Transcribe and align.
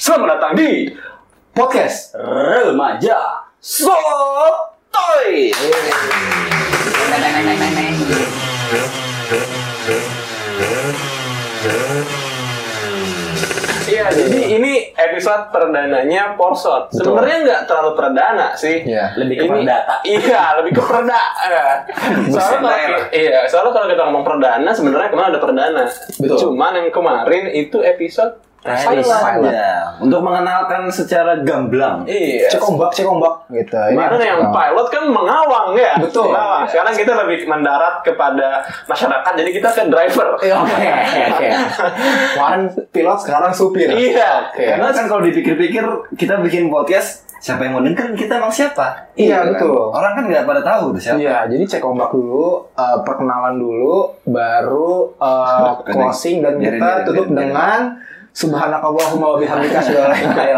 Selamat 0.00 0.40
datang 0.40 0.56
di 0.56 0.88
podcast 1.52 2.16
remaja 2.16 3.44
Sotoy. 3.60 5.52
Iya, 13.90 14.06
jadi 14.14 14.38
ini 14.56 14.94
episode 14.94 15.52
perdananya 15.52 16.32
Porsot. 16.38 16.94
Sebenarnya 16.94 17.36
nggak 17.44 17.60
terlalu 17.68 17.92
perdana 17.92 18.54
sih. 18.54 18.86
Iya. 18.86 19.18
lebih 19.20 19.34
ke 19.36 19.44
Ini- 19.44 19.52
perdata 19.52 19.94
Iya, 20.00 20.42
lebih 20.62 20.72
ke 20.78 20.82
perda. 20.86 21.20
Eh. 21.44 21.74
soalnya 22.32 22.72
kalau 22.72 23.00
iya, 23.12 23.38
soalnya 23.50 23.72
kalau 23.76 23.86
kita 23.92 24.02
ngomong 24.08 24.24
perdana, 24.24 24.70
sebenarnya 24.72 25.12
kemarin 25.12 25.28
ada 25.36 25.40
perdana. 25.42 25.82
Betul. 26.16 26.38
Cuman 26.40 26.72
yang 26.78 26.88
kemarin 26.88 27.44
itu 27.52 27.84
episode 27.84 28.40
Pilot. 28.60 29.00
pilot. 29.00 29.48
Ya, 29.48 29.72
untuk 29.96 30.20
mengenalkan 30.20 30.84
secara 30.86 31.40
gamblang 31.40 32.04
Iya. 32.04 32.44
cek 32.46 32.60
ombak 32.62 32.92
cek 32.92 33.04
ombak 33.04 33.48
gitu 33.48 33.72
Ini 33.72 33.96
Kemarin 33.96 34.20
yang 34.20 34.40
pilot 34.48 34.86
kan 34.86 35.04
mengawang 35.06 35.68
ya. 35.72 35.96
Betul. 35.96 36.28
Nah, 36.28 36.68
sekarang 36.68 36.92
kita 36.92 37.12
lebih 37.16 37.38
mendarat 37.46 38.00
kepada 38.00 38.60
masyarakat, 38.84 39.32
jadi 39.34 39.50
kita 39.50 39.68
ke 39.70 39.82
driver. 39.86 40.28
Iya, 40.38 40.54
oke 40.56 40.88
oke 41.30 41.48
kemarin 42.30 42.62
pilot 42.90 43.18
sekarang 43.18 43.50
supir 43.50 43.88
Iya. 43.88 44.30
oke 44.46 44.64
karena 44.70 44.88
kan 44.90 45.04
kalau 45.06 45.22
dipikir-pikir 45.22 45.84
kita 46.14 46.34
bikin 46.40 46.68
podcast 46.68 47.24
siapa 47.36 47.64
yang 47.64 47.72
mau 47.72 47.82
denger 47.82 48.12
kita 48.14 48.36
emang 48.36 48.52
siapa 48.52 49.08
Iya, 49.14 49.40
kan? 49.40 49.56
betul. 49.56 49.88
orang 49.88 50.12
kan 50.14 50.24
nggak 50.26 50.44
pada 50.44 50.60
tahu 50.60 50.92
tuh 50.92 51.00
siapa 51.00 51.16
Iya, 51.18 51.36
jadi 51.46 51.64
cek 51.66 51.82
ombak 51.82 52.10
dulu, 52.10 52.46
eh, 52.70 52.98
perkenalan 53.00 53.56
dulu, 53.56 53.96
baru 54.22 54.92
eh, 55.16 55.72
closing 55.86 56.36
dan 56.40 56.54
kita 56.56 56.88
tutup 57.02 57.28
dengan 57.30 57.96
Subhanakallahumma 58.30 59.26
wa 59.34 59.36
bihamdika 59.36 59.78
sudah 59.82 60.10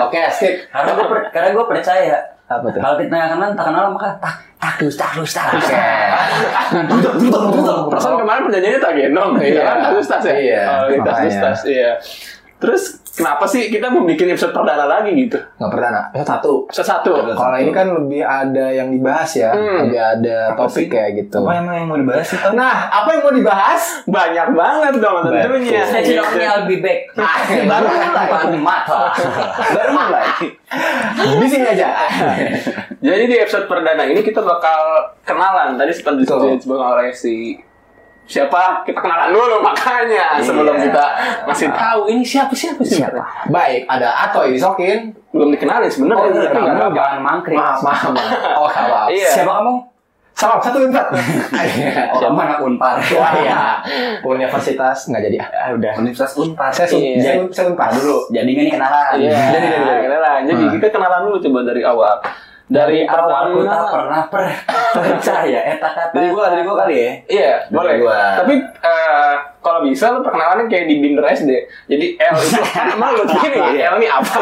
Oke, 0.06 0.22
skip. 0.30 0.54
Karena 0.68 0.90
gue 0.92 1.06
karena 1.28 1.48
gue 1.50 1.64
percaya 1.64 2.16
Apa 2.46 2.68
tuh? 2.68 2.80
kalau 2.80 2.96
kita 3.00 3.16
kenal 3.32 3.50
tak 3.56 3.66
kenal 3.66 3.84
maka 3.90 4.08
tak 4.20 4.34
tak 4.60 4.74
dus 4.78 4.94
tak 4.94 5.10
dus 5.16 5.32
tak 5.32 5.56
dus. 5.56 5.66
Perasaan 7.90 8.16
kemarin 8.20 8.42
perjanjiannya 8.46 8.80
tak 8.80 8.92
gendong. 8.94 9.32
Iya. 9.40 9.62
Kan 9.64 9.76
tas 9.90 10.06
tas 10.06 10.24
ya. 10.24 10.34
Iya, 10.36 10.62
Oh, 10.84 11.04
tas 11.04 11.34
tas. 11.34 11.60
Iya. 11.66 11.90
Terus 12.62 13.01
kenapa 13.12 13.44
sih 13.44 13.68
kita 13.68 13.86
mau 13.86 14.02
bikin 14.02 14.28
episode 14.28 14.50
perdana 14.50 14.84
lagi 14.84 15.12
gitu? 15.14 15.36
Nggak 15.56 15.70
pernah, 15.70 15.88
nak. 15.90 16.04
Ya, 16.12 16.22
satu. 16.22 16.64
Episode 16.66 16.88
satu. 16.88 17.12
Kalau 17.32 17.56
ini 17.56 17.70
kan 17.70 17.86
lebih 17.88 18.20
ada 18.20 18.66
yang 18.68 18.88
dibahas 18.88 19.30
ya, 19.32 19.52
Hmm. 19.52 19.84
lebih 19.84 20.00
ada 20.00 20.36
topik 20.54 20.88
kayak 20.88 21.10
gitu. 21.18 21.38
apa 21.38 21.58
emang 21.58 21.74
yang 21.74 21.86
mau 21.86 21.96
dibahas 21.96 22.24
sih 22.24 22.38
Tom? 22.38 22.52
Nah, 22.54 22.88
apa 22.88 23.08
yang 23.10 23.22
mau 23.22 23.32
dibahas? 23.32 23.82
Banyak 24.04 24.48
banget 24.52 24.94
dong 24.98 25.16
tentunya. 25.22 25.82
Saya 25.82 26.02
ciloknya 26.02 26.46
I'll 26.50 26.64
be 26.64 26.76
back. 26.78 27.00
Baru 27.62 27.86
mulai. 27.86 28.26
Baru 29.72 29.90
mulai 29.92 30.26
Di 31.12 31.46
sini 31.46 31.66
aja. 31.68 31.88
Jadi 32.98 33.22
di 33.26 33.36
episode 33.36 33.66
perdana 33.66 34.02
ini 34.02 34.20
kita 34.20 34.40
bakal 34.40 35.12
kenalan. 35.22 35.76
Tadi 35.76 35.92
sempat 35.92 36.16
Betul. 36.16 36.56
disebut 36.56 36.78
oleh 36.78 37.10
si 37.12 37.58
siapa 38.24 38.80
kita 38.82 38.96
kenalan 38.96 39.30
dulu 39.30 39.60
makanya 39.60 40.38
sebelum 40.38 40.72
Iya. 40.72 40.84
kita 40.88 41.04
masih 41.44 41.68
tahu 41.68 42.00
ini 42.06 42.22
siapa 42.22 42.52
siapa 42.52 42.80
sih 42.80 42.96
Siapa? 42.98 43.18
Baik, 43.46 43.84
ada 43.86 44.08
Atoy 44.22 44.54
Sokin. 44.54 45.10
belum 45.28 45.48
dikenalin 45.50 45.88
sebenarnya 45.88 46.22
Oh, 46.22 46.28
iya, 46.30 46.48
Kamu 46.50 46.68
apa-apa. 46.70 46.92
jangan 46.94 47.18
mangkrik. 47.20 47.56
Maaf, 47.56 47.78
maaf, 47.80 48.04
maaf. 48.06 48.32
Oh, 48.54 48.68
maaf. 48.68 49.08
Iya. 49.08 49.28
Siapa 49.32 49.52
kamu? 49.54 49.74
Salam 50.32 50.58
satu 50.58 50.78
empat. 50.82 51.06
Oh, 52.12 52.20
kamu 52.20 52.38
anak 52.38 52.58
unpar. 52.60 52.96
Wah 53.12 53.32
iya. 53.42 53.80
Universitas 54.22 54.98
nggak 55.06 55.22
jadi. 55.22 55.36
Ah, 55.40 55.72
udah. 55.72 55.92
Universitas 55.98 56.36
Unpar 56.36 56.68
Saya 56.68 56.84
sun, 56.86 57.00
Iya. 57.00 57.16
saya, 57.18 57.36
saya 57.48 57.64
unpad 57.68 57.90
dulu. 57.94 58.28
Jadi 58.28 58.50
nih 58.50 58.70
kenalan. 58.70 59.12
Iya, 59.18 59.32
Jadi, 59.50 59.66
jadi, 59.66 59.82
jadi. 59.82 60.00
kenalan. 60.02 60.40
Jadi 60.42 60.62
Hmm. 60.62 60.72
kita 60.74 60.86
kenalan 60.90 61.20
dulu 61.26 61.36
coba 61.38 61.58
dari 61.64 61.82
awal. 61.82 62.14
Dari 62.72 63.04
awal 63.04 63.52
aku 63.52 63.58
tak 63.62 63.84
pernah 63.86 64.22
per- 64.26 64.64
percaya 64.96 65.60
eta 65.68 65.88
kata. 65.88 66.10
dari 66.10 66.28
gua 66.28 66.44
dari 66.48 66.62
gua 66.62 66.76
kali 66.78 66.94
ya 66.96 67.10
Iya, 67.28 67.52
boleh. 67.68 67.94
gua. 68.00 68.20
Tapi 68.40 68.54
eh, 68.64 69.34
kalau 69.62 69.80
bisa 69.80 70.10
lu 70.10 70.20
perkenalannya 70.20 70.66
kayak 70.66 70.90
di 70.90 70.98
Binder 70.98 71.22
SD. 71.24 71.50
Jadi 71.86 72.06
L 72.18 72.34
itu 72.36 72.58
emang 72.98 73.14
lu 73.14 73.22
gini, 73.24 73.58
Iya. 73.78 73.94
L 73.94 73.96
ini 73.96 74.08
apa? 74.10 74.34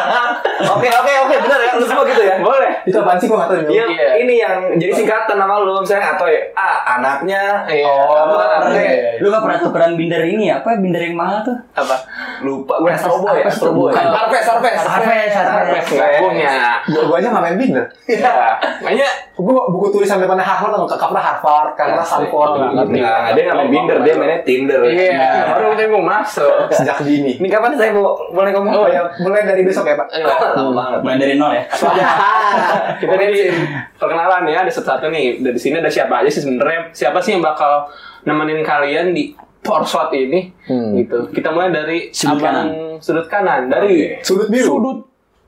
oke 0.76 0.84
oke 0.86 1.12
oke 1.24 1.34
benar 1.40 1.60
ya 1.60 1.72
lu 1.74 1.84
semua 1.84 2.04
gitu 2.04 2.20
ya 2.20 2.36
boleh. 2.38 2.70
Itu 2.84 3.00
apaan 3.00 3.16
sih 3.16 3.26
gua 3.26 3.44
nggak 3.44 3.50
tahu. 3.50 3.72
Iya, 3.72 3.84
Iya. 3.88 4.06
ini 4.20 4.34
yang 4.36 4.54
jadi 4.76 4.92
singkatan 4.92 5.36
nama 5.36 5.58
lu 5.58 5.80
misalnya 5.80 6.14
atau 6.14 6.28
ya 6.28 6.40
A 6.52 7.00
anaknya 7.00 7.64
Iya. 7.66 7.88
oh, 7.88 8.36
anaknya. 8.36 9.16
Lu 9.20 9.28
gak 9.28 9.42
pernah 9.42 9.58
tukeran 9.60 9.92
binder 9.96 10.22
ini 10.22 10.48
ya? 10.48 10.60
Apa 10.60 10.76
binder 10.76 11.00
yang 11.00 11.16
mahal 11.16 11.40
tuh? 11.40 11.56
Apa? 11.72 11.96
lupa 12.40 12.80
gue 12.80 12.88
Astro 12.88 13.20
Boy 13.20 13.36
Apa 13.36 13.52
sih? 13.52 13.60
Astro 13.60 13.70
Boy 13.72 13.92
Bukan. 13.92 14.06
Harvest 14.12 14.48
Harvest 14.48 14.80
Harvest, 14.80 15.34
Harvest. 15.36 15.88
Nggak 15.92 16.10
punya. 16.18 16.52
Gua, 16.88 17.02
gua 17.08 17.16
aja 17.20 17.28
nggak 17.28 17.44
main 17.44 17.56
binder. 17.56 17.84
Iya. 18.04 18.32
Makanya 18.84 19.08
Gua 19.40 19.72
buku 19.72 19.88
tulisan 19.88 20.20
depannya 20.20 20.44
Harvard 20.44 20.76
atau 20.76 20.84
covernya 20.84 21.24
Harvard, 21.24 21.72
karena 21.72 22.04
Stanford. 22.04 22.60
Nggak 22.60 22.70
ngerti. 22.76 22.98
Nah, 23.00 23.32
dia 23.32 23.42
nggak 23.48 23.56
main 23.56 23.70
Binder, 23.72 23.96
dia 24.04 24.14
mainnya 24.14 24.40
Tinder. 24.50 24.82
Iya, 24.82 25.46
baru 25.48 25.66
kita 25.72 25.86
mau 25.88 26.02
masuk. 26.02 26.66
Sejak 26.68 26.98
dini. 27.00 27.38
Ini 27.38 27.46
kapan 27.46 27.78
saya 27.78 27.94
mau 27.94 28.18
boleh 28.26 28.50
ngomong? 28.50 28.72
Oh 28.74 28.86
ya, 28.86 29.06
mulai 29.18 29.46
dari 29.46 29.62
besok 29.62 29.86
ya 29.86 29.94
Pak. 29.94 30.10
lama 30.58 30.74
banget. 30.74 30.98
Mulai 31.00 31.16
dari 31.16 31.34
nol 31.36 31.54
ya. 31.54 31.62
kita 33.00 33.14
dari 33.14 33.46
perkenalan 33.94 34.42
ya 34.44 34.58
ada 34.60 34.68
satu-satu 34.68 35.06
nih 35.08 35.38
dari 35.38 35.54
sini 35.54 35.78
ada 35.78 35.86
siapa 35.86 36.18
aja 36.18 36.28
sih 36.28 36.42
sebenarnya 36.42 36.90
siapa 36.90 37.18
sih 37.18 37.32
yang 37.32 37.40
bakal 37.40 37.86
nemenin 38.22 38.60
kalian 38.60 39.12
di 39.12 39.30
Porswat 39.60 40.10
ini 40.10 40.50
Hmm. 40.64 40.96
gitu 40.96 41.28
kita 41.30 41.52
mulai 41.52 41.68
dari 41.68 42.08
Sudut 42.10 42.40
abang 42.40 42.98
sudut 42.98 43.26
kanan 43.26 43.68
dari 43.68 44.16
Sudut 44.20 44.48
biru. 44.48 44.76
sudut 44.76 44.98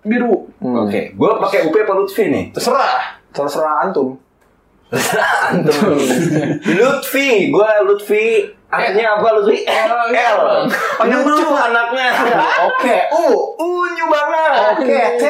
biru 0.03 0.35
Hmm. 0.59 0.87
Oke, 0.87 1.11
gue 1.11 1.31
pakai 1.41 1.67
UP 1.67 1.75
apa 1.75 1.93
Lutfi 1.93 2.29
nih? 2.29 2.45
terserah 2.51 3.19
Terserah 3.31 3.83
antum. 3.83 4.15
Antum. 4.93 5.99
Lutfi, 6.79 7.29
gue 7.49 7.69
Lutfi. 7.83 8.25
Artinya 8.73 9.21
apa 9.21 9.27
Lutfi? 9.37 9.69
L. 9.69 9.93
L. 10.17 10.39
Lucu 11.05 11.49
anaknya. 11.53 12.09
Oke, 12.65 12.97
U. 13.13 13.53
Unyu 13.61 14.05
banget. 14.09 14.53
Oke, 14.73 15.01
C. 15.21 15.25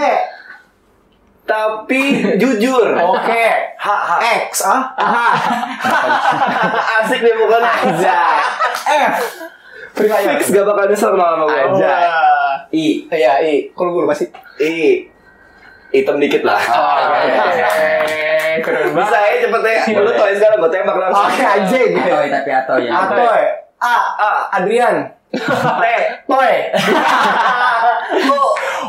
Tapi 1.43 2.03
jujur. 2.39 2.87
Oke. 2.95 3.45
H 3.75 3.87
H. 3.91 4.11
X 4.47 4.63
ah. 4.63 4.95
Asik 7.03 7.19
deh 7.19 7.35
pokoknya. 7.35 7.67
Aja. 7.67 8.19
F. 9.11 9.15
Fix 9.93 10.55
gak 10.55 10.65
bakal 10.65 10.87
nyesel 10.89 11.13
gue. 11.19 11.51
Aja. 11.51 11.95
I. 12.71 13.11
Iya, 13.11 13.43
I. 13.43 13.75
Kalau 13.75 13.91
gue 13.91 14.07
lupa 14.07 14.15
sih. 14.15 14.31
I. 14.63 15.12
Hitam 15.93 16.17
dikit 16.17 16.43
lah. 16.43 16.57
Oke, 17.53 18.65
keren 18.65 18.93
Bisa 18.93 19.13
banget 19.13 19.29
ya 19.29 19.39
cepet 19.45 19.63
ya. 19.65 20.01
Lu 20.01 20.11
tau 20.13 20.29
sekarang 20.33 20.59
gue 20.61 20.71
tembak 20.73 20.97
langsung. 20.97 21.29
Oke, 21.29 21.45
anjing. 21.45 21.91
Atoy 21.97 22.27
tapi 22.33 22.51
atoy 22.51 22.81
ya. 22.89 22.93
Atoy. 22.97 23.43
A. 23.83 23.97
A. 24.17 24.31
Adrian. 24.61 24.97
T. 25.33 25.85
Toy. 26.29 26.55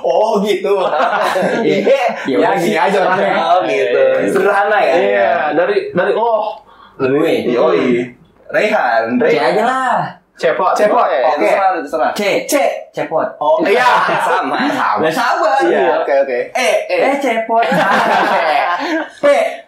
Oh 0.03 0.43
gitu. 0.43 0.83
Iya. 1.63 2.19
Ya 2.27 2.37
Ya 2.43 2.49
gini 2.59 2.75
aja 2.75 2.97
orangnya. 3.07 3.33
Oh 3.39 3.59
gitu. 3.63 4.03
Sederhana 4.35 4.79
ya. 4.83 4.93
iya 4.99 5.31
dari 5.55 5.95
dari 5.95 6.11
oh 6.11 6.59
Gue. 6.99 7.47
Yoi. 7.47 8.11
Rehan. 8.51 9.17
C 9.17 9.35
aja 9.39 9.63
lah. 9.63 10.22
Cepot 10.33 10.73
Cepot. 10.73 11.05
Oke. 11.05 11.17
Oke. 11.29 11.45
Terserah, 11.45 11.69
terserah. 11.77 12.11
C. 12.11 12.21
C. 12.49 12.53
Cepot. 12.89 13.27
Oh 13.37 13.61
iya. 13.61 13.85
Sama. 14.19 14.57
Lah 14.97 15.11
sabar. 15.13 15.61
Iya. 15.61 16.01
Oke 16.01 16.13
oke. 16.25 16.39
E. 16.51 16.69
E. 16.89 16.95
Eh 17.05 17.15
cepot. 17.17 17.61
P. 19.23 19.25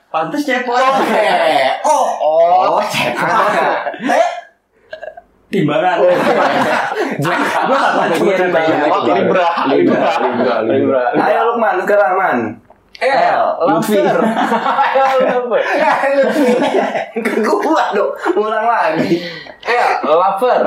Pantes 0.10 0.42
cepot. 0.42 0.76
Oke. 0.76 1.26
O. 1.86 1.98
Oh, 2.20 2.82
cepot. 2.82 3.52
T. 4.02 4.12
Timbangan. 5.46 5.96
Gue 6.02 6.12
Gua 7.22 7.78
gak 7.78 7.92
pernah 7.96 8.18
Iya, 8.18 8.36
timbangan. 8.36 8.78
oh 8.90 9.02
ini 9.06 9.22
bra 9.30 9.50
ini 9.70 9.84
bra 9.86 10.12
ini 10.66 10.84
bra 10.84 11.04
Ayo 11.16 11.40
Lukman 11.48 11.76
sekarang 11.80 12.14
man. 12.18 12.38
L 13.02 13.44
Lutfi. 13.68 14.00
lover 14.00 14.16
L 14.96 15.20
lover 15.30 15.62
Ke 17.20 17.34
gua 17.44 17.86
dong. 17.92 18.12
Ulang 18.40 18.66
lagi. 18.66 19.20
L 19.68 19.92
lover 20.08 20.62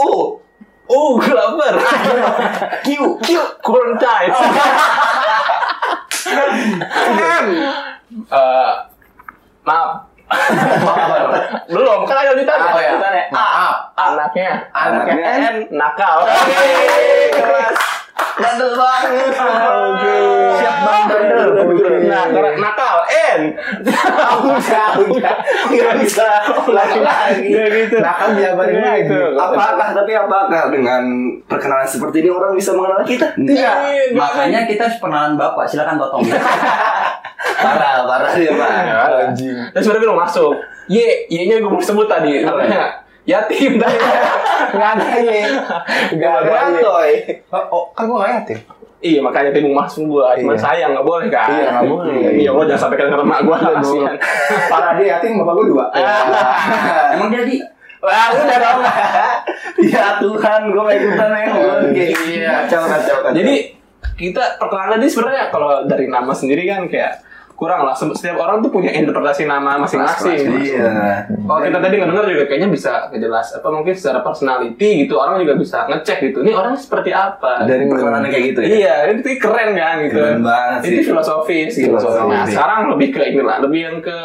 U. 0.00 0.40
Oh, 0.86 1.18
lover 1.18 1.74
Q. 2.86 3.18
Q 3.20 3.28
quarantine 3.60 4.30
M 7.42 7.46
Eh, 8.06 8.72
maaf 9.66 10.06
belum 11.70 12.02
kan 12.02 12.18
ada 12.18 12.34
ditanya 12.34 12.70
Oh, 12.74 12.78
ya. 12.82 12.98
Ditanya. 12.98 13.22
A 13.30 13.70
anaknya 13.94 14.50
Anaknya 14.74 15.26
N. 15.54 15.56
nakal 15.70 16.26
kelas. 17.30 17.78
Bandel 18.34 18.70
banget. 18.74 19.34
Siap 20.86 21.06
bandel. 21.10 21.46
Nah, 22.06 22.24
nakal. 22.56 22.96
Eh, 23.06 23.26
Jen. 23.26 23.42
Udah, 23.82 24.90
udah. 25.02 25.36
Nggak 25.68 25.94
bisa. 26.00 26.28
Lagi 26.70 27.00
lagi. 27.00 27.46
Gitu. 27.50 27.96
Nah 27.98 28.14
jabarin 28.32 28.74
Nggak 28.78 28.92
lagi. 28.92 29.02
gitu. 29.04 29.20
Apakah 29.34 29.88
tapi 29.92 30.12
apakah 30.14 30.62
dengan 30.70 31.02
perkenalan 31.44 31.88
seperti 31.88 32.22
ini 32.22 32.30
orang 32.30 32.54
bisa 32.54 32.70
mengenal 32.72 33.02
kita? 33.02 33.34
Tidak. 33.34 33.76
Makanya 34.14 34.60
kita 34.64 34.88
harus 34.88 34.98
perkenalan 34.98 35.34
bapak. 35.34 35.64
Silakan 35.66 35.98
totong. 35.98 36.22
Parah, 37.56 38.04
parah 38.04 38.32
dia 38.34 38.52
pak. 38.52 38.70
Anjing. 39.32 39.56
Terus 39.72 39.82
sebenarnya 39.82 40.04
belum 40.04 40.18
masuk. 40.18 40.52
Y, 40.86 40.98
Y-nya 41.26 41.58
gue 41.58 41.70
mau 41.70 41.80
sebut 41.80 42.04
tadi. 42.04 42.42
Namanya 42.42 43.00
yatim 43.24 43.78
tadi. 43.82 43.96
Nggak 44.76 44.90
ada 44.98 45.06
ya. 45.18 45.46
Nggak 46.12 46.32
ada. 46.42 46.50
Oh, 47.70 47.90
kan 47.94 48.06
gue 48.06 48.16
nggak 48.18 48.32
yatim. 48.34 48.58
Iya 48.96 49.20
makanya 49.20 49.52
tim 49.52 49.68
masuk 49.70 50.08
gue. 50.08 50.24
Cuma 50.40 50.56
Iya. 50.56 50.60
sayang 50.60 50.90
nggak 50.96 51.04
boleh 51.04 51.28
kan. 51.28 51.48
Iya, 51.52 51.66
nggak 51.70 51.86
boleh. 51.86 52.16
Iya 52.32 52.48
Allah 52.50 52.64
jangan 52.64 52.80
sampai 52.80 52.96
kena 52.96 53.20
mak 53.20 53.40
gue. 53.44 53.56
Kasihan. 53.56 54.14
Parah 54.72 54.92
dia 54.96 55.06
yatim, 55.14 55.36
bapak 55.36 55.52
gue 55.54 55.66
dua. 55.70 55.84
Emang 57.14 57.28
dia 57.28 57.42
di 57.44 57.56
Wah 57.96 58.28
udah 58.30 58.58
dong. 58.60 58.80
Ya 59.92 60.16
Tuhan, 60.16 60.60
gue 60.68 60.80
mau 60.80 60.88
ikutan 60.88 61.28
yang 61.32 61.52
Iya. 61.92 62.52
Kacau, 62.64 62.82
kacau, 62.84 63.16
kacau. 63.20 63.32
Jadi 63.32 63.54
kita 64.16 64.56
perkenalan 64.56 65.04
ini 65.04 65.08
sebenarnya 65.08 65.42
kalau 65.50 65.84
dari 65.84 66.08
nama 66.08 66.32
sendiri 66.32 66.64
kan 66.64 66.88
kayak 66.88 67.20
kurang 67.56 67.82
lah. 67.82 67.96
Setiap 67.96 68.36
orang 68.36 68.60
tuh 68.60 68.68
punya 68.68 68.92
interpretasi 68.92 69.42
nama 69.42 69.80
masing-masing. 69.80 70.38
Iya. 70.60 71.24
Kalau 71.26 71.60
kita 71.60 71.78
tadi 71.80 71.94
nggak 71.96 72.10
dengar 72.12 72.24
juga 72.26 72.44
kayaknya 72.44 72.68
bisa 72.68 72.92
kejelas 73.08 73.56
apa 73.56 73.68
mungkin 73.68 73.92
secara 73.92 74.20
personality 74.20 74.88
gitu 75.02 75.16
orang 75.16 75.40
juga 75.40 75.56
bisa 75.56 75.88
ngecek 75.88 76.18
gitu. 76.22 76.38
Ini 76.40 76.52
orang 76.52 76.76
seperti 76.76 77.10
apa? 77.10 77.64
Dari 77.64 77.88
perkenalan 77.88 78.28
kayak 78.28 78.44
gitu 78.46 78.60
ya. 78.60 78.68
Iya, 78.68 78.94
itu 79.10 79.28
keren 79.36 79.70
kan 79.72 79.96
gitu. 80.04 80.14
Keren 80.14 80.40
banget 80.40 80.80
Itu 80.84 80.92
sih. 80.92 81.04
filosofis 81.08 81.72
gitu. 81.74 81.88
Filosofis. 81.90 82.28
Nah, 82.28 82.44
sekarang 82.44 82.80
lebih 82.92 83.08
ke 83.10 83.20
inilah, 83.26 83.56
lebih 83.58 83.80
yang 83.82 83.98
ke 83.98 84.16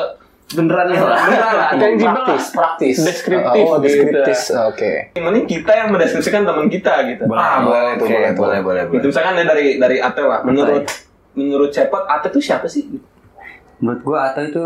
Beneran 0.51 0.91
ya. 0.91 0.99
beneran 0.99 1.31
lah, 1.55 1.71
tangible 1.71 2.11
Praktis, 2.11 2.43
lah. 2.43 2.51
praktis. 2.51 2.95
Deskriptif 2.99 3.63
Oh, 3.63 3.79
gitu. 3.79 3.83
deskriptif. 3.87 4.37
Oke. 4.67 4.91
Yang 5.15 5.23
penting 5.23 5.45
kita 5.47 5.71
yang 5.71 5.87
mendeskripsikan 5.89 6.41
teman 6.43 6.67
kita 6.67 6.93
gitu. 7.07 7.23
Ah, 7.31 7.63
boleh 7.63 7.95
Oke, 7.95 8.03
boleh, 8.03 8.19
tuh. 8.27 8.35
boleh, 8.35 8.59
boleh, 8.59 8.81
Gitu 8.83 8.91
boleh. 8.91 9.07
misalkan 9.07 9.33
ya 9.33 9.45
dari 9.47 9.79
dari 9.79 9.97
Ate 9.97 10.19
lah. 10.19 10.43
Menurut 10.43 10.83
menurut 11.31 11.71
Cepot 11.71 12.03
Ate 12.03 12.27
tuh 12.27 12.43
siapa 12.43 12.67
sih? 12.67 12.83
Menurut 13.81 14.01
gua 14.05 14.31
atau 14.31 14.45
itu 14.45 14.63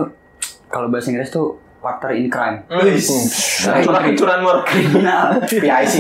kalau 0.68 0.92
bahasa 0.92 1.10
Inggris 1.10 1.32
tuh 1.32 1.58
partner 1.86 2.12
in 2.18 2.28
crime. 2.34 2.58
Curang 3.86 4.18
curanmor. 4.18 4.58
Kriminal. 4.66 5.38
PIC. 5.46 5.96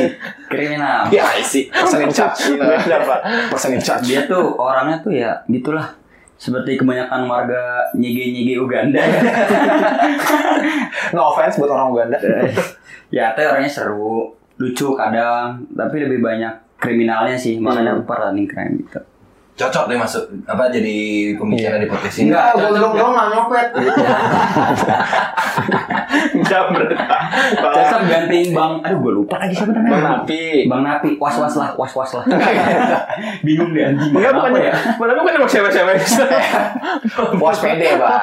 Kriminal. 0.49 1.13
Ya 1.13 1.29
sih. 1.45 1.69
Person 1.69 2.09
in 2.09 2.11
charge. 2.11 2.57
Siapa? 2.57 3.15
Person 3.53 3.77
in 3.77 3.81
charge. 3.81 4.09
Dia 4.09 4.25
tuh 4.25 4.57
orangnya 4.57 4.97
tuh 5.05 5.13
ya 5.13 5.45
gitulah. 5.45 5.93
Seperti 6.35 6.75
kebanyakan 6.75 7.31
warga 7.31 7.79
nyege-nyege 7.95 8.59
Uganda. 8.59 8.99
No 11.15 11.31
offense 11.31 11.55
buat 11.61 11.71
orang 11.71 11.95
Uganda. 11.95 12.19
ya, 13.13 13.31
tapi 13.31 13.47
orangnya 13.47 13.71
seru, 13.71 14.35
lucu 14.59 14.99
kadang, 14.99 15.63
tapi 15.71 16.03
lebih 16.03 16.19
banyak 16.19 16.51
kriminalnya 16.75 17.39
sih, 17.39 17.55
makanya 17.55 17.95
partner 18.03 18.35
in 18.35 18.51
crime 18.51 18.83
gitu. 18.83 18.99
Cocok 19.55 19.87
deh 19.87 19.95
masuk 19.95 20.23
apa 20.51 20.67
jadi 20.67 20.95
pembicara 21.39 21.79
di 21.79 21.87
podcast 21.87 22.19
ini. 22.19 22.27
Enggak, 22.27 22.59
gue 22.59 22.75
dong 22.75 22.91
dong 22.91 23.11
nggak 23.15 23.27
nyopet. 23.31 23.67
Jambret. 26.51 26.91
Cocok 27.55 27.71
gantiin 28.25 28.49
Bang, 28.51 28.81
aduh 28.81 28.97
gue 28.99 29.13
lupa 29.15 29.35
lagi 29.37 29.53
siapa 29.53 29.71
namanya. 29.71 29.91
Bang 29.93 30.03
Napi. 30.03 30.43
Bang 30.65 30.81
Napi, 30.81 31.09
was-was 31.15 31.55
lah, 31.55 31.69
was-was 31.77 32.11
lah. 32.17 32.25
Bingung 33.45 33.71
deh 33.71 33.85
anjing. 33.85 34.09
Enggak 34.09 34.33
Bang 34.33 34.49
bukan 34.49 34.51
apa 34.51 34.59
ya? 34.65 34.73
Padahal 34.97 35.17
bukan 35.21 35.33
emang 35.37 35.49
cewek-cewek. 35.49 35.97
Bos 37.41 37.57
pede, 37.61 37.89
Pak. 37.95 38.13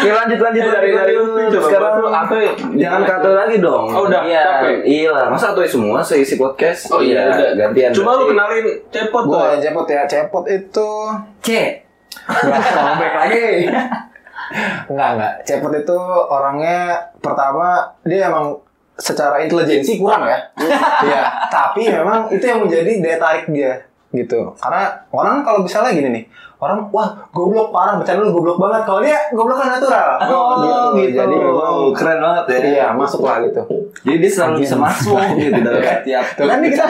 Oke 0.00 0.10
lanjut 0.10 0.38
lanjut 0.40 0.62
Dari 0.66 0.90
dari 0.90 1.14
sekarang 1.52 1.92
tuh 2.00 2.08
Ate 2.08 2.40
jangan 2.74 3.00
kata 3.04 3.28
lagi 3.28 3.56
dong. 3.60 3.86
Oh, 3.92 4.08
udah, 4.08 4.22
Iya, 4.24 4.42
capek. 4.64 4.76
iya 4.82 5.10
lah. 5.12 5.26
Masa 5.28 5.52
tuh 5.52 5.62
semua 5.68 6.00
seisi 6.00 6.34
podcast? 6.34 6.88
Oh 6.88 7.04
iya, 7.04 7.28
udah. 7.28 7.52
gantian. 7.54 7.92
Coba 7.92 8.10
lu 8.16 8.24
kenalin 8.32 8.64
Cepot 8.88 9.24
yang 9.28 9.60
cepot 9.60 9.86
ya. 9.86 10.02
Cepot 10.08 10.44
itu 10.48 10.90
C. 11.44 11.48
Back 13.00 13.14
lagi. 13.14 13.68
Enggak, 14.86 15.08
enggak. 15.18 15.34
Cepot 15.44 15.72
itu 15.74 15.98
orangnya 16.30 16.96
pertama 17.18 17.82
dia 18.06 18.30
emang 18.30 18.54
secara 18.96 19.44
intelijensi 19.44 20.00
kurang 20.00 20.24
ya. 20.24 20.38
Iya, 21.06 21.22
tapi 21.52 21.88
memang 21.92 22.32
itu 22.32 22.44
yang 22.44 22.64
menjadi 22.64 22.90
daya 23.04 23.18
tarik 23.20 23.46
dia 23.52 23.72
gitu. 24.16 24.56
Karena 24.56 24.88
orang 25.12 25.44
kalau 25.44 25.60
misalnya 25.60 25.92
gini 25.92 26.08
nih, 26.08 26.24
orang 26.56 26.88
wah 26.88 27.12
goblok 27.36 27.68
parah, 27.68 28.00
bercanda 28.00 28.24
lu 28.24 28.32
goblok 28.32 28.56
banget. 28.56 28.82
Kalau 28.88 29.00
dia 29.04 29.18
goblok 29.36 29.60
kan 29.60 29.76
natural. 29.76 30.08
Oh, 30.24 30.96
gitu. 30.96 31.12
Jadi 31.12 31.34
memang 31.36 31.92
keren 31.92 32.18
banget 32.22 32.44
ya. 32.48 32.58
iya 32.64 32.86
masuk 32.96 33.28
lah 33.28 33.44
gitu. 33.44 33.60
Jadi 34.06 34.16
dia 34.16 34.30
selalu 34.30 34.64
bisa 34.64 34.76
masuk 34.80 35.20
gitu 35.36 35.60
dalam 35.60 35.82
setiap 36.00 36.24
Tuh 36.32 36.44
kan 36.48 36.58
kita 36.64 36.84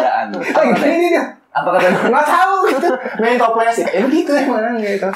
gini 0.79 1.08
dia. 1.11 1.25
Apa 1.56 1.73
kata 1.73 1.88
Nggak 2.12 2.26
tahu 2.29 2.56
gitu. 2.69 2.88
Main 3.17 3.37
toples 3.41 3.76
ya. 3.81 3.88
Ya 3.97 4.00
begitu 4.05 4.31
emang 4.37 4.76
gitu. 4.76 5.08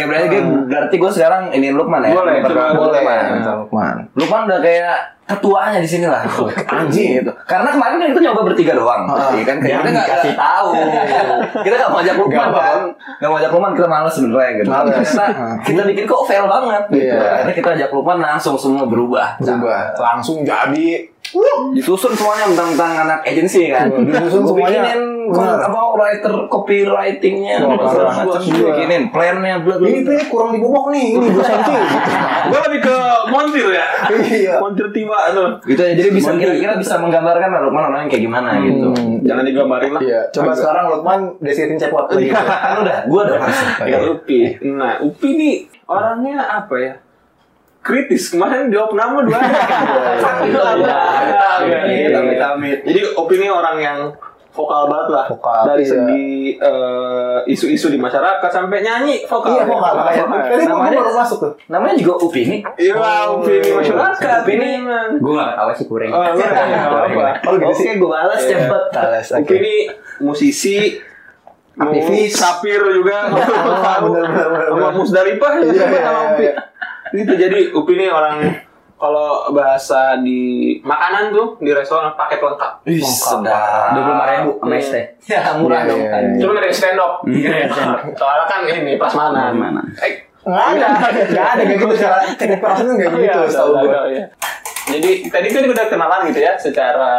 Kayak 0.00 0.06
berarti 0.08 0.26
gue 0.32 0.42
berarti 0.72 0.94
gue 0.96 1.10
sekarang 1.12 1.42
ini 1.52 1.68
Lukman 1.70 2.00
ya. 2.00 2.16
Boleh, 2.16 2.40
coba 2.40 2.72
Boleh, 2.72 3.00
Lukman. 3.04 3.81
Lukman. 3.92 4.16
Lukman 4.16 4.40
udah 4.48 4.60
kayak 4.60 4.96
ketuanya 5.22 5.78
di 5.78 5.88
sini 5.88 6.06
lah. 6.08 6.22
Anjing 6.68 7.22
gitu. 7.22 7.32
Karena 7.44 7.68
kemarin 7.70 7.96
kan 7.96 8.08
kita 8.12 8.20
nyoba 8.20 8.40
bertiga 8.52 8.72
doang. 8.74 9.02
Ah. 9.06 9.30
Iya 9.32 9.44
kan 9.44 9.56
kayak 9.60 9.76
kita 9.80 9.90
nggak 9.92 10.06
dikasih 10.08 10.32
tahu. 10.34 10.68
kita 11.62 11.74
nggak 11.76 11.90
mau 11.90 12.00
ajak 12.00 12.16
Lukman 12.16 12.34
Nggak 12.36 12.50
mau. 12.50 12.60
kan. 12.60 12.80
Nggak 13.20 13.28
mau 13.30 13.38
ajak 13.38 13.50
Lukman 13.52 13.72
kita 13.76 13.88
males 13.88 14.14
sebenarnya 14.14 14.50
gitu. 14.58 14.68
Males. 14.70 14.94
Kita, 15.02 15.24
kita 15.62 15.82
bikin 15.88 16.04
kok 16.04 16.22
fail 16.26 16.46
banget 16.46 16.82
gitu. 16.90 17.14
Iya. 17.14 17.30
Karena 17.42 17.52
kita 17.54 17.68
ajak 17.76 17.88
Lukman 17.92 18.18
langsung 18.18 18.54
semua 18.56 18.84
berubah. 18.84 19.36
Berubah. 19.38 19.94
Langsung 19.96 20.42
jadi 20.42 21.12
Disusun 21.72 22.12
semuanya 22.12 22.52
tentang 22.52 22.92
anak 22.92 23.24
agensi 23.24 23.72
kan. 23.72 23.88
Disusun 23.88 24.44
Gua 24.44 24.68
semuanya. 24.68 24.80
bikinin 24.84 25.00
apa 25.32 25.80
writer 25.96 26.34
copywritingnya. 26.50 27.56
Iya. 27.56 28.20
Gua 28.20 28.36
bikinin 28.36 29.08
plannya, 29.08 29.64
bla 29.64 29.80
bla. 29.80 29.86
ini 29.88 30.04
tuh 30.04 30.12
kurang 30.28 30.52
dibobok 30.52 30.92
nih, 30.92 31.16
ini 31.16 31.26
2 31.32 31.40
cm 31.40 31.72
gitu. 31.72 32.10
Gue 32.52 32.60
lebih 32.68 32.80
ke 32.84 32.96
montir 33.32 33.66
ya. 33.72 33.81
Iya. 34.12 34.58
Montir 34.58 34.88
tiba 34.90 35.30
tuh. 35.30 35.48
gitu 35.64 35.78
ya 35.78 35.92
jadi 35.94 36.10
bisa 36.10 36.30
kira-kira 36.34 36.74
bisa 36.74 36.98
menggambarkan 36.98 37.48
lah 37.48 37.60
Lukman 37.62 37.84
orangnya 37.86 38.08
kayak 38.08 38.22
gimana 38.22 38.50
gitu 38.58 38.88
Hmm. 38.92 39.18
Jangan 39.22 39.44
digambarin 39.44 39.92
lah. 39.92 40.02
Iya, 40.02 40.20
coba 40.30 40.50
sekarang 40.52 40.84
Lukman 40.90 41.20
deskripsiin 41.38 41.78
cepot 41.78 42.06
lagi. 42.08 42.28
kan 42.34 42.74
udah 42.80 42.96
gua 43.06 43.20
udah 43.24 43.36
pasti 43.38 43.64
Ya 43.86 43.98
Upi. 44.04 44.38
Nah, 44.64 44.98
Upi 44.98 45.28
nih 45.32 45.54
orangnya 45.84 46.36
apa 46.42 46.74
ya? 46.76 46.92
Kritis. 47.80 48.30
Kemarin 48.30 48.66
jawab 48.68 48.94
nama 48.94 49.22
dua. 49.22 49.38
Amit, 50.42 50.54
amit, 52.12 52.40
amit. 52.40 52.78
Jadi 52.82 53.00
Upi 53.12 53.34
ini 53.36 53.48
orang 53.48 53.76
yang 53.78 53.98
vokal 54.52 54.84
banget 54.84 55.08
lah. 55.10 55.24
Vokal, 55.26 55.62
Dari 55.64 55.80
iya. 55.80 55.90
segi 55.90 56.24
eh, 56.54 57.38
isu-isu 57.46 57.88
di 57.88 57.96
masyarakat 57.96 58.46
sampai 58.46 58.78
nyanyi 58.78 59.24
vokal. 59.24 59.48
Iya, 59.50 59.64
vokal 59.64 59.92
kayak. 59.98 60.26
Tadi 60.28 60.64
Namanya- 60.66 61.00
baru 61.00 61.12
masuk 61.16 61.38
tuh. 61.40 61.52
namanya 61.66 61.94
juga 61.96 62.14
Upini 62.20 62.60
Iya, 62.74 62.94
Upi 63.32 63.52
ini 63.54 63.70
masyarakat. 63.72 64.38
Upi 64.44 64.52
ini 64.52 64.70
Gue 65.16 65.32
gak 65.34 65.56
tahu 65.56 65.68
sih 65.72 65.86
kuring. 65.86 66.10
Oh, 66.10 66.20
enggak 66.22 66.52
apa-apa. 66.52 67.24
Oh, 67.42 67.52
gitu 67.56 67.72
sih. 67.74 67.86
oke 67.86 67.98
gue 67.98 68.10
balas 68.10 68.40
Iya. 68.40 68.50
cepet 68.60 68.82
Tales, 68.90 69.26
Upi 69.34 69.54
ini 69.56 69.74
musisi, 70.20 70.78
Aktivis. 71.72 72.30
sapir 72.30 72.76
juga, 72.84 73.32
bener, 74.04 74.24
bener, 74.28 74.46
bener. 74.46 74.68
sama 74.70 74.88
Musdalifah 74.92 75.52
juga 75.58 75.72
Iya, 75.72 75.80
sama 75.80 75.88
iya, 75.90 76.02
sama 76.04 76.20
Upi. 76.30 76.44
iya. 76.44 76.54
Gitu 77.12 77.32
jadi 77.34 77.58
Upi 77.72 77.92
ini 77.94 78.06
orang 78.06 78.36
kalau 79.02 79.50
bahasa 79.50 80.14
di 80.22 80.78
makanan 80.80 81.34
tuh 81.34 81.58
di 81.58 81.74
restoran 81.74 82.14
paket 82.14 82.38
lengkap. 82.38 82.72
Ih, 82.86 83.02
sedap. 83.02 83.98
Dua 83.98 84.02
puluh 84.06 84.14
lima 84.14 84.26
ribu 84.30 84.50
sama 84.62 84.76
ya 85.26 85.40
murah 85.58 85.80
Iya, 85.82 85.88
dong 85.90 86.00
iya, 86.00 86.16
iya. 86.22 86.38
Cuma 86.38 86.52
dari 86.54 86.70
stand-up. 86.70 87.12
Iya, 87.26 87.50
Soalnya 88.14 88.46
kan 88.46 88.60
ini 88.62 88.94
prasmanan. 88.94 89.58
Prasmanan. 89.58 89.86
Eh, 89.98 90.12
Nggak 90.42 90.66
ada, 90.74 90.86
nggak 91.30 91.46
ada 91.54 91.62
kayak 91.62 91.78
gitu 91.78 91.94
cara 91.98 92.16
teknik 92.34 92.58
perasaan 92.58 92.82
tuh 92.82 92.94
nggak 92.98 93.10
gitu, 93.14 93.18
iya, 93.22 93.34
setahu 93.46 93.70
udah, 93.70 93.82
gue. 93.86 94.02
iya. 94.10 94.24
Jadi 94.82 95.10
tadi 95.30 95.46
kan 95.50 95.62
udah 95.70 95.86
kenalan 95.86 96.20
gitu 96.30 96.40
ya 96.42 96.52
secara 96.58 97.12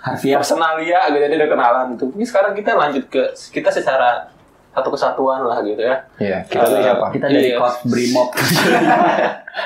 Harfiah. 0.00 0.40
personalia 0.40 1.00
gitu 1.08 1.20
jadi 1.20 1.34
udah 1.40 1.50
kenalan 1.52 1.86
tuh. 1.96 2.08
Ini 2.16 2.24
sekarang 2.24 2.52
kita 2.52 2.72
lanjut 2.72 3.04
ke 3.08 3.20
kita 3.52 3.68
secara 3.68 4.32
satu 4.74 4.88
kesatuan 4.90 5.46
lah 5.46 5.62
gitu 5.62 5.78
ya. 5.78 5.94
Iya, 6.18 6.42
kita 6.44 6.66
tuh 6.66 6.76
Eh, 6.76 6.82
siapa? 6.82 7.06
Kita 7.14 7.26
dari 7.30 7.48
Iya. 7.48 7.62
kos 7.62 7.76
Brimob. 7.86 8.28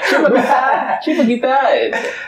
Siapa 0.05 0.29
kita? 0.29 0.61
Siapa 1.00 1.23
kita? 1.25 1.53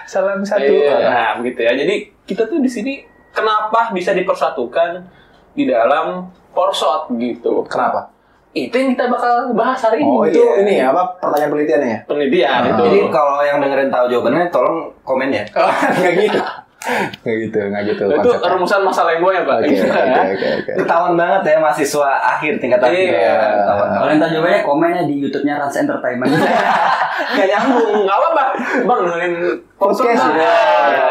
Salam 0.08 0.40
satu. 0.40 0.64
Iya, 0.64 0.96
nah 1.04 1.30
begitu 1.36 1.60
ya. 1.60 1.76
Jadi 1.76 1.94
kita 2.24 2.48
tuh 2.48 2.56
di 2.56 2.70
sini 2.72 3.04
kenapa 3.30 3.92
bisa 3.92 4.16
dipersatukan 4.16 5.04
di 5.52 5.68
dalam 5.68 6.24
porsot 6.50 7.12
gitu. 7.14 7.60
Kenapa? 7.68 8.08
Itu 8.50 8.74
yang 8.74 8.96
kita 8.96 9.06
bakal 9.06 9.52
bahas 9.52 9.78
hari 9.78 10.00
ini. 10.00 10.08
Oh, 10.10 10.24
itu 10.24 10.40
ya. 10.40 10.52
ini 10.58 10.72
ya, 10.80 10.90
apa 10.90 11.20
pertanyaan 11.20 11.52
penelitiannya 11.52 11.88
ya? 11.88 11.98
penelitian 12.02 12.60
itu. 12.66 12.82
Jadi 12.82 12.98
kalau 13.12 13.38
yang 13.44 13.58
dengerin 13.60 13.90
tahu 13.92 14.04
jawabannya 14.08 14.44
tolong 14.48 14.78
komen 15.04 15.28
ya. 15.30 15.44
Oh, 15.54 15.70
nggak 16.00 16.14
gitu. 16.18 16.40
Nggak 16.80 17.36
gitu, 17.44 17.58
nggak 17.60 17.82
gitu. 17.92 18.02
itu 18.08 18.16
konsepnya. 18.24 18.48
rumusan 18.56 18.80
masalah 18.80 19.12
gue 19.20 19.32
ya 19.36 19.42
pak 19.44 19.56
Oke, 19.60 19.68
Gitu 19.68 19.84
oke, 19.84 20.00
ya. 20.00 20.22
oke, 20.32 20.48
oke. 20.64 20.72
Ketahuan 20.80 21.12
banget 21.12 21.42
ya 21.44 21.56
mahasiswa 21.60 22.08
akhir 22.24 22.52
tingkat 22.56 22.80
akhir. 22.80 23.12
Iya. 23.12 23.36
Kalau 23.68 24.08
yang 24.08 24.16
tahu 24.18 24.30
jawabannya 24.32 24.60
komennya 24.64 25.04
di 25.04 25.14
YouTube-nya 25.20 25.60
Rans 25.60 25.76
Entertainment. 25.76 26.32
Gak 27.36 27.46
nyambung, 27.46 28.08
gak 28.08 28.16
apa-apa 28.16 28.44
Bang 28.88 29.00
dengerin 29.04 29.34
Podcast, 29.80 30.20
Nah, 30.28 30.36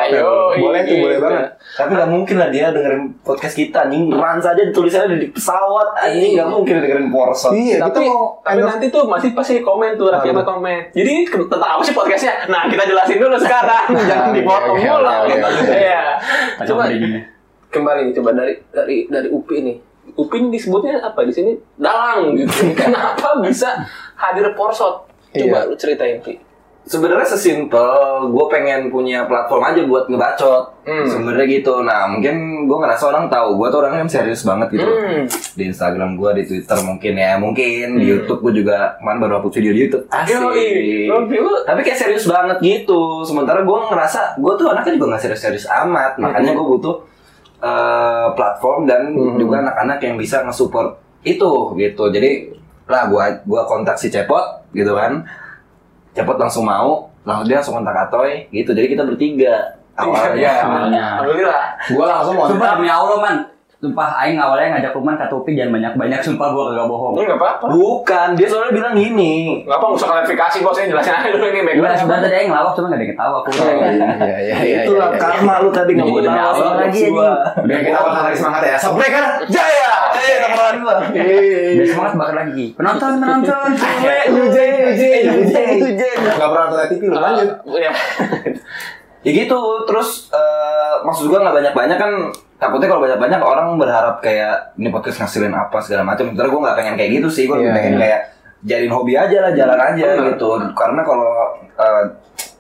ya. 0.05 0.21
yo, 0.21 0.53
Boleh 0.55 0.85
tuh, 0.85 1.01
boleh 1.01 1.17
banget. 1.17 1.57
Tapi 1.73 1.89
nggak 1.89 2.05
mungkin 2.07 2.35
lah 2.37 2.49
dia 2.49 2.69
dengerin 2.69 3.17
podcast 3.19 3.57
kita 3.57 3.89
anjing. 3.89 4.13
Ran 4.13 4.37
saja 4.37 4.61
tulisannya 4.69 5.17
di 5.17 5.25
pesawat 5.27 5.97
anjing. 5.97 6.37
Nggak 6.37 6.49
mungkin 6.49 6.73
dengerin 6.77 7.09
Porsche. 7.09 7.49
Iya, 7.49 7.81
kita 7.81 7.89
tapi, 7.89 8.05
mau 8.05 8.37
tapi 8.39 8.61
nanti 8.61 8.85
tuh 8.87 9.03
masih 9.03 9.33
pasti 9.33 9.59
komen 9.59 9.97
tuh 9.97 10.13
Raffi 10.13 10.29
Apa? 10.29 10.45
komen 10.45 10.93
jadi 10.93 11.13
tentang 11.25 11.61
apa 11.65 11.81
sih 11.81 11.97
podcastnya? 11.97 12.45
Nah 12.45 12.69
kita 12.69 12.85
jelasin 12.85 13.17
dulu 13.17 13.37
sekarang. 13.37 13.85
Jangan 14.09 14.29
dipotong 14.31 14.77
mulu. 14.77 15.09
iya. 15.67 16.03
Coba 16.61 16.83
kembali 17.69 17.99
nih 18.05 18.13
coba 18.13 18.29
dari 18.33 18.53
dari 18.69 18.97
dari 19.05 19.27
UPI 19.27 19.57
nih. 19.61 19.77
UPI 20.11 20.37
ini 20.39 20.49
disebutnya 20.51 20.97
apa 20.99 21.21
di 21.21 21.33
sini? 21.33 21.51
Dalang 21.75 22.33
gitu. 22.35 22.69
Kenapa 22.79 23.37
bisa 23.39 23.81
hadir 24.13 24.45
porsot? 24.53 25.09
Coba 25.29 25.57
Iya. 25.59 25.69
lu 25.69 25.73
ceritain 25.73 26.17
Pi 26.19 26.48
Sebenarnya 26.89 27.37
sesimpel, 27.37 27.85
gue 28.33 28.45
pengen 28.49 28.89
punya 28.89 29.29
platform 29.29 29.61
aja 29.61 29.85
buat 29.85 30.09
ngebacot. 30.09 30.89
Hmm. 30.89 31.05
Sebenarnya 31.05 31.45
gitu. 31.61 31.85
Nah, 31.85 32.09
mungkin 32.09 32.65
gue 32.65 32.77
ngerasa 32.81 33.13
orang 33.13 33.29
tahu, 33.29 33.61
gue 33.61 33.67
tuh 33.69 33.77
orangnya 33.85 34.01
kan 34.01 34.09
serius 34.09 34.41
banget 34.41 34.73
gitu. 34.73 34.89
Hmm. 34.89 35.29
Di 35.29 35.63
Instagram 35.69 36.17
gue, 36.17 36.41
di 36.41 36.43
Twitter 36.49 36.77
mungkin 36.81 37.13
ya, 37.13 37.37
mungkin 37.37 38.01
di 38.01 38.09
YouTube 38.09 38.41
gue 38.41 38.65
juga 38.65 38.97
kemarin 38.97 39.21
baru 39.21 39.33
upload 39.37 39.53
video 39.61 39.71
di 39.77 39.81
YouTube. 39.85 40.05
Asik. 40.09 40.33
Tapi 41.69 41.79
kayak 41.85 41.99
serius 42.01 42.25
banget 42.25 42.57
gitu. 42.57 43.21
Sementara 43.21 43.61
gue 43.61 43.77
ngerasa 43.93 44.41
gue 44.41 44.53
tuh 44.57 44.73
anaknya 44.73 44.97
juga 44.97 45.05
nggak 45.13 45.21
serius-serius 45.29 45.69
amat. 45.85 46.17
Makanya 46.17 46.57
gue 46.57 46.65
butuh 46.73 47.05
eh, 47.61 48.27
platform 48.33 48.89
dan 48.89 49.13
juga 49.37 49.61
anak-anak 49.61 50.01
yang 50.01 50.17
bisa 50.17 50.41
nge-support 50.41 50.97
itu 51.21 51.77
gitu. 51.77 52.09
Jadi 52.09 52.57
lah 52.89 53.05
gue 53.05 53.45
gua 53.45 53.69
kontak 53.69 54.01
si 54.01 54.09
Cepot 54.09 54.65
gitu 54.73 54.97
kan. 54.97 55.21
Cepot 56.17 56.37
langsung 56.41 56.65
mau, 56.65 57.13
langsung 57.23 57.45
dia 57.45 57.57
langsung 57.61 57.75
kontak 57.77 58.09
Atoy 58.09 58.49
gitu. 58.49 58.71
Jadi 58.73 58.87
kita 58.89 59.03
bertiga 59.05 59.77
awalnya. 59.93 60.33
Iya, 60.35 60.53
awalnya. 60.65 61.05
alhamdulillah 61.21 61.63
Gua 61.93 62.05
langsung 62.09 62.35
mau 62.37 62.47
Sumpah 62.47 62.69
demi 62.79 62.89
Allah 62.89 63.17
man. 63.21 63.35
Sumpah 63.79 64.11
Aing 64.19 64.35
awalnya 64.35 64.75
ngajak 64.75 64.91
Luman 64.91 65.15
kata 65.15 65.31
Upi 65.39 65.55
jangan 65.55 65.79
banyak-banyak. 65.79 66.19
Sumpah 66.19 66.51
gua 66.51 66.67
kagak 66.67 66.87
bohong. 66.91 67.15
ini 67.15 67.31
nggak 67.31 67.39
apa-apa 67.39 67.65
Bukan, 67.71 68.27
dia 68.35 68.47
soalnya 68.51 68.75
bilang 68.75 68.91
gini. 68.91 69.63
nggak 69.63 69.71
apa 69.71 69.85
nggak 69.87 69.99
usah 70.03 70.07
klarifikasi 70.11 70.57
bos 70.59 70.77
ini 70.83 70.91
jelasin 70.91 71.15
aja 71.15 71.29
dulu 71.31 71.47
ini 71.47 71.59
background 71.63 71.95
sebenarnya 71.95 72.23
tadi 72.27 72.35
Aing 72.35 72.49
ngelawak 72.51 72.73
cuma 72.75 72.85
gak 72.91 72.97
ada 72.99 73.03
yang 73.07 73.11
ketawa 73.15 73.35
aku. 73.39 73.49
Iya, 73.55 73.63
iya, 73.71 73.87
iya, 74.19 74.55
iya. 74.67 74.79
Itulah 74.83 75.09
iya. 75.15 75.19
karma 75.23 75.53
lu 75.63 75.69
tadi 75.71 75.91
mau 75.95 76.11
demi 76.11 76.27
tahu 76.27 76.51
Allah 76.59 76.75
lagi, 76.75 77.01
gua. 77.07 77.31
Udah 77.55 77.77
kita 77.79 77.99
bakal 78.03 78.21
lagi 78.27 78.35
semangat 78.35 78.61
ya. 78.67 78.75
Sebrek 78.75 79.11
kan? 79.15 79.25
Jaya, 79.47 79.91
eh 80.11 80.35
teman 80.43 80.73
gua. 80.83 80.95
Udah 80.99 81.87
semangat 81.87 82.13
bakar 82.19 82.35
lagi. 82.35 82.65
Penonton, 82.75 83.11
penonton. 83.23 83.69
Yujen, 84.27 85.23
Yujen, 85.23 85.71
Yujen. 85.79 86.17
Gak 86.35 86.49
pernah 86.51 86.65
nonton 86.67 86.87
TV 86.91 87.01
lu 87.07 87.15
lanjut. 87.15 87.49
Iya. 87.63 87.91
Ya 89.19 89.35
gitu, 89.35 89.59
terus 89.83 90.31
eh, 90.31 90.48
maksud 91.03 91.25
gua 91.29 91.39
nggak 91.43 91.55
banyak-banyak 91.61 91.97
kan 91.97 92.11
takutnya 92.59 92.87
kalau 92.91 93.01
banyak-banyak 93.03 93.39
orang 93.39 93.67
berharap 93.79 94.15
kayak 94.19 94.75
ini 94.75 94.91
podcast 94.91 95.23
ngasilin 95.23 95.53
apa 95.53 95.77
segala 95.79 96.03
macam. 96.03 96.27
Sebenarnya 96.29 96.51
gua 96.51 96.61
nggak 96.69 96.77
pengen 96.77 96.95
kayak 96.99 97.11
gitu 97.19 97.27
sih, 97.31 97.43
gua 97.47 97.57
Iya, 97.59 97.71
pengen 97.75 97.93
iya. 97.95 97.99
kayak 98.01 98.19
jadiin 98.59 98.91
hobi 98.91 99.13
aja 99.15 99.37
lah, 99.39 99.51
jalan 99.55 99.79
aja 99.79 100.07
Bener. 100.19 100.25
gitu. 100.35 100.49
Karena 100.75 101.01
kalau 101.03 101.31
eh, 101.79 102.03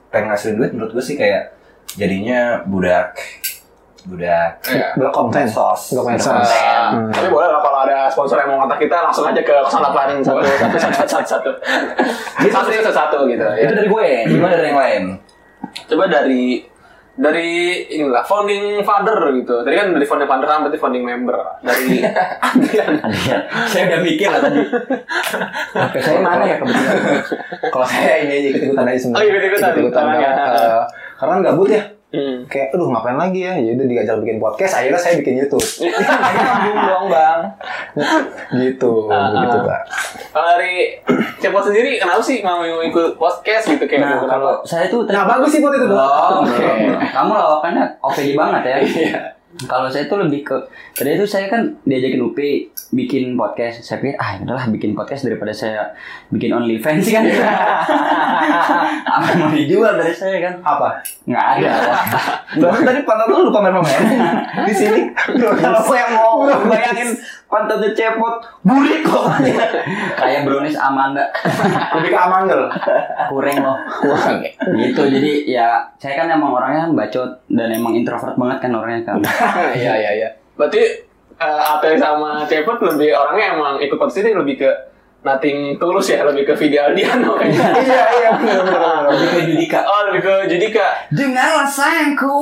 pengen 0.09 0.27
ngasilin 0.31 0.55
duit 0.57 0.71
menurut 0.73 0.91
gua 0.95 1.03
sih 1.03 1.15
kayak 1.19 1.53
jadinya 1.97 2.63
budak 2.63 3.17
budak 4.07 4.63
Iya. 4.71 4.95
Blok 4.95 5.11
konten. 5.11 5.43
Blok 5.43 6.05
medsos. 6.07 6.31
Konten. 6.31 6.95
Hmm. 6.95 7.11
Tapi 7.11 7.27
boleh 7.27 7.51
lah 7.51 7.61
kalau 7.61 7.79
ada 7.83 8.07
sponsor 8.07 8.39
yang 8.39 8.55
mau 8.55 8.63
kontak 8.63 8.79
kita 8.79 8.95
langsung 8.95 9.27
aja 9.27 9.41
ke 9.43 9.51
08 9.51 10.23
satu 10.23 10.39
satu 10.39 10.77
satu 10.79 11.05
satu 11.05 11.15
satu 11.19 11.49
satu 12.47 12.69
satu 12.71 12.91
satu 12.95 13.17
gitu 13.27 13.43
ya. 13.43 13.67
Itu 13.67 13.73
dari 13.75 13.87
gue, 13.91 14.07
gimana 14.31 14.53
dari 14.55 14.67
yang 14.71 14.79
lain? 14.79 15.03
Coba 15.85 16.03
dari 16.07 16.63
dari 17.19 17.83
inilah 17.91 18.23
founding 18.23 18.79
father 18.87 19.35
gitu. 19.35 19.59
Tadi 19.59 19.75
kan 19.75 19.91
dari 19.91 20.07
founding 20.07 20.29
father 20.31 20.47
kan 20.47 20.63
berarti 20.63 20.79
founding 20.79 21.03
member 21.03 21.35
dari 21.59 21.99
Adrian. 22.47 22.91
Iya, 23.11 23.37
saya 23.67 23.83
udah 23.91 23.99
mikir 23.99 24.27
lah 24.31 24.39
tadi. 24.39 24.59
Oke, 25.75 25.99
saya 25.99 26.23
mana 26.23 26.47
ya 26.47 26.55
kebetulan? 26.63 26.95
Kalau 27.75 27.87
saya 27.87 28.23
ini 28.23 28.31
aja 28.39 28.47
ikut-ikutan 28.55 28.85
aja 28.87 28.99
sebenarnya. 29.03 29.19
Oh, 29.19 29.27
ikut-ikutan. 29.27 29.69
Ikut-ikutan, 29.75 30.03
Tangan, 30.07 30.15
karena, 30.23 30.43
ya. 30.47 30.79
eh, 30.79 30.83
karena 31.19 31.33
gabut 31.43 31.69
ya. 31.69 31.83
Hmm. 32.09 32.41
Kayak, 32.49 32.73
aduh 32.73 32.89
ngapain 32.89 33.21
lagi 33.21 33.45
ya? 33.45 33.53
Ya 33.53 33.77
udah 33.77 33.85
diajak 33.85 34.17
bikin 34.25 34.41
podcast, 34.41 34.81
akhirnya 34.81 34.97
saya 34.97 35.21
bikin 35.21 35.45
YouTube. 35.45 35.61
Nyambung 35.85 36.79
dong, 36.89 37.05
Bang. 37.05 37.39
gitu, 38.65 39.05
Ah, 39.13 39.29
begitu 39.29 39.57
ah. 39.61 39.65
pak. 39.69 39.81
Kalau 40.33 40.47
dari 40.57 40.97
Cepot 41.39 41.63
sendiri 41.63 41.95
kenapa 42.01 42.19
sih 42.19 42.43
mau 42.43 42.65
ikut 42.65 43.15
podcast 43.15 43.69
gitu 43.71 43.85
kayak 43.87 44.01
Nah, 44.03 44.27
kalau 44.27 44.59
saya 44.67 44.91
tuh 44.91 45.07
Nah 45.07 45.23
bagus 45.23 45.55
sih 45.55 45.63
buat 45.63 45.71
itu 45.71 45.87
tuh. 45.87 45.95
Oh, 45.95 46.43
Oke. 46.43 46.67
Kamu 47.15 47.31
lawakannya 47.31 47.85
oke 48.03 48.21
banget 48.35 48.61
ya. 48.67 48.77
Kalau 49.49 49.89
saya 49.89 50.05
tuh 50.05 50.21
lebih 50.21 50.45
ke 50.45 50.53
tadi 50.93 51.17
itu 51.17 51.25
saya 51.25 51.49
kan 51.49 51.73
diajakin 51.81 52.21
Upi 52.21 52.69
bikin 52.93 53.33
podcast. 53.33 53.81
Saya 53.81 53.97
pikir 53.97 54.13
ah 54.21 54.37
udahlah 54.37 54.69
bikin 54.69 54.93
podcast 54.93 55.25
daripada 55.25 55.49
saya 55.49 55.89
bikin 56.29 56.53
OnlyFans 56.53 57.09
kan. 57.09 57.25
Apa 59.17 59.25
yang 59.33 59.39
mau 59.41 59.49
dijual 59.49 59.97
dari 59.97 60.13
saya 60.13 60.37
kan? 60.37 60.53
Apa? 60.61 61.01
Nggak 61.25 61.45
ada. 61.57 61.69
Bahkan 62.61 62.81
tadi 62.85 62.99
pantat 63.01 63.25
lu 63.25 63.49
lu 63.49 63.51
pamer-pamer 63.53 63.97
di 64.69 64.73
sini. 64.77 65.01
Kalau 65.57 65.81
saya 65.81 66.05
mau 66.13 66.45
bayangin 66.69 67.17
pantatnya 67.49 67.89
cepot, 67.97 68.35
burik 68.61 69.01
kok. 69.01 69.25
Kayak 70.21 70.45
brownies 70.45 70.77
Amanda. 70.77 71.25
Lebih 71.97 72.13
ke 72.13 72.19
Amandel. 72.21 72.69
Kurang 73.27 73.57
loh. 73.65 73.77
Kurang. 73.89 74.45
Gitu 74.77 75.01
jadi 75.01 75.31
ya 75.49 75.67
saya 75.97 76.13
kan 76.23 76.29
emang 76.29 76.53
orangnya 76.53 76.93
bacot 76.93 77.41
dan 77.49 77.73
emang 77.73 77.97
introvert 77.97 78.37
banget 78.37 78.69
kan 78.69 78.71
orangnya 78.77 79.01
kan. 79.03 79.17
Iya 79.81 79.93
iya 79.97 80.11
iya. 80.13 80.29
Berarti 80.53 80.81
eh, 81.41 81.61
Apel 81.73 81.97
sama 81.97 82.45
Cepot 82.45 82.77
lebih 82.85 83.17
orangnya 83.17 83.57
emang 83.57 83.73
ikut 83.81 83.97
ini 83.97 84.31
lebih 84.37 84.55
ke 84.61 84.69
nothing 85.19 85.75
tulus 85.75 86.15
ya, 86.15 86.23
lebih 86.23 86.47
ke 86.47 86.53
video 86.55 86.87
Aldiano 86.87 87.35
kayaknya. 87.35 87.65
Iya 87.81 88.03
iya 88.13 88.29
benar. 88.37 88.63
benar. 88.63 89.01
Lebih 89.09 89.27
ke 89.33 89.39
Judika. 89.51 89.79
Oh, 89.83 90.01
lebih 90.07 90.21
ke 90.21 90.33
Judika. 90.47 90.85
Dengarlah 91.11 91.67
sayangku. 91.67 92.37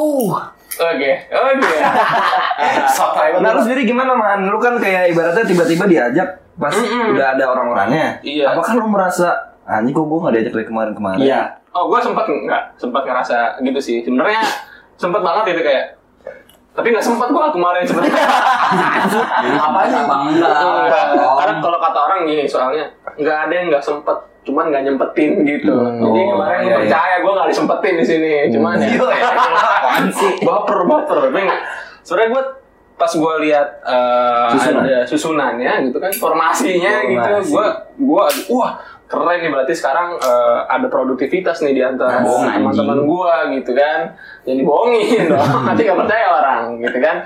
Oke, 0.78 1.12
oke. 1.34 1.74
Nah 3.42 3.50
lu 3.54 3.62
sendiri 3.62 3.86
gimana 3.86 4.14
man? 4.14 4.46
Lu 4.50 4.58
kan 4.62 4.78
kayak 4.78 5.14
ibaratnya 5.14 5.46
tiba-tiba 5.46 5.86
diajak 5.90 6.30
pas 6.58 6.74
Mm-mm. 6.74 7.14
udah 7.14 7.38
ada 7.38 7.44
orang-orangnya. 7.54 8.18
Iya. 8.26 8.54
Apakah 8.54 8.74
lu 8.82 8.90
merasa 8.90 9.54
anjing 9.66 9.94
kok 9.94 10.06
gue 10.06 10.18
gak 10.26 10.34
diajak 10.34 10.54
dari 10.58 10.66
kemarin-kemarin? 10.66 11.20
Iya. 11.22 11.42
Oh, 11.78 11.86
gue 11.94 12.00
sempat 12.02 12.26
nggak 12.26 12.64
sempat 12.82 13.06
ngerasa 13.06 13.62
gitu 13.62 13.80
sih. 13.82 13.98
Sebenarnya 14.02 14.42
sempat 14.98 15.22
banget 15.22 15.54
itu 15.54 15.62
kayak 15.62 15.86
tapi 16.74 16.94
nggak 16.94 17.06
sempat 17.06 17.30
gue 17.34 17.46
kemarin 17.54 17.84
sebenarnya. 17.86 18.14
Apa 19.66 19.80
sih? 19.90 20.02
Bang. 20.06 20.22
Om. 20.30 20.86
Karena 21.38 21.56
kalau 21.62 21.78
kata 21.82 22.00
orang 22.06 22.20
gini 22.26 22.46
soalnya 22.46 22.86
nggak 23.18 23.38
ada 23.50 23.54
yang 23.54 23.66
nggak 23.74 23.82
sempet, 23.82 24.18
cuman 24.48 24.72
nggak 24.72 24.84
nyempetin 24.88 25.44
gitu. 25.44 25.76
Hmm. 25.76 26.00
Jadi 26.00 26.20
Oh, 26.24 26.28
kemarin 26.34 26.56
iya, 26.56 26.64
gue 26.64 26.72
iya. 26.72 26.78
percaya 26.82 27.16
gue 27.20 27.32
nggak 27.36 27.50
disempetin 27.52 27.94
di 27.94 28.06
sini, 28.08 28.32
cuman 28.50 28.76
ya. 28.80 28.90
Apaan 28.96 30.06
sih? 30.10 30.32
baper 30.42 30.80
baper. 30.88 31.18
Sebenarnya 32.02 32.30
gue 32.32 32.44
pas 32.98 33.12
gue 33.14 33.34
lihat 33.46 33.68
eh, 33.86 34.48
Susunan. 34.58 34.82
ada 34.82 34.98
susunannya 35.06 35.74
gitu 35.86 35.98
kan 36.02 36.10
formasinya 36.10 37.06
gitu, 37.06 37.22
Formasi. 37.22 37.52
gue 37.54 37.68
gue 38.02 38.24
wah 38.50 38.72
keren 39.06 39.38
nih 39.38 39.52
berarti 39.54 39.74
sekarang 39.78 40.18
eh, 40.18 40.60
ada 40.66 40.90
produktivitas 40.90 41.62
nih 41.62 41.78
di 41.78 41.84
antara 41.86 42.26
teman-teman 42.26 43.06
gue 43.06 43.34
gitu 43.62 43.72
kan 43.78 44.18
jadi 44.44 44.62
bohongin 44.66 45.30
dong 45.30 45.46
nanti 45.70 45.86
gak 45.86 45.94
percaya 45.96 46.26
orang 46.42 46.82
gitu 46.82 46.98
kan 46.98 47.18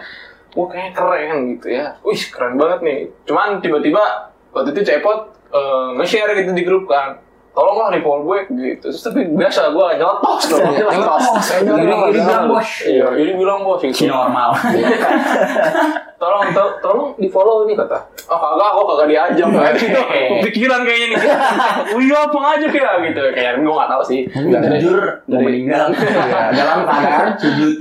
wah 0.60 0.68
kayaknya 0.68 0.92
keren 0.92 1.38
gitu 1.56 1.68
ya 1.72 1.86
wih 2.04 2.20
keren 2.28 2.54
banget 2.60 2.80
nih 2.84 3.00
cuman 3.24 3.48
tiba-tiba 3.64 4.04
waktu 4.52 4.76
itu 4.76 4.82
cepot 4.84 5.20
eh, 5.52 5.88
nge-share 5.96 6.32
gitu 6.38 6.52
di 6.52 6.64
grup 6.64 6.88
kan. 6.88 7.20
Tolonglah 7.52 7.92
report 7.92 8.24
gue 8.24 8.38
gitu. 8.50 8.88
Terus 8.88 9.04
tapi 9.04 9.28
biasa 9.28 9.70
gue 9.70 9.88
nyotos 10.00 10.42
dong. 10.48 10.72
Nyotos 10.72 11.52
jadi 11.52 11.68
bilang 12.10 12.48
bos. 12.48 12.70
Iya 12.82 13.12
jadi 13.12 13.32
bilang 13.36 13.60
bos 13.62 13.84
gitu. 13.84 14.08
Normal. 14.08 14.56
tolong 16.22 16.54
to- 16.54 16.78
tolong 16.80 17.10
di 17.18 17.28
follow 17.28 17.66
ini 17.66 17.76
kata. 17.76 17.98
Oh 18.30 18.40
kagak 18.40 18.68
aku 18.72 18.82
kagak 18.88 19.08
diajak 19.10 19.48
gitu 19.76 20.00
pikiran 20.48 20.82
kayaknya 20.86 21.08
nih. 21.12 21.20
Iya 22.02 22.18
apa 22.24 22.40
aja 22.56 22.68
kayak 22.72 22.94
gitu. 23.12 23.22
Kayak 23.36 23.54
gue 23.60 23.74
gak 23.74 23.90
tahu 23.90 24.04
sih. 24.06 24.20
Jujur 24.32 24.98
mau 25.28 25.42
meninggal. 25.42 25.86
Iya, 25.92 26.56
dalam 26.56 26.80
keadaan 26.88 27.30
Sujud. 27.36 27.74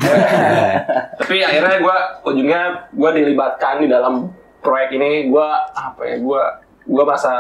tapi 1.15 1.37
akhirnya 1.41 1.77
gue 1.79 1.97
ujungnya 2.27 2.63
gue 2.91 3.11
dilibatkan 3.15 3.79
di 3.79 3.87
dalam 3.87 4.35
proyek 4.59 4.99
ini. 4.99 5.31
Gue 5.31 5.47
apa 5.71 6.03
ya 6.03 6.19
gue 6.19 6.43
gue 6.91 7.05
merasa 7.05 7.33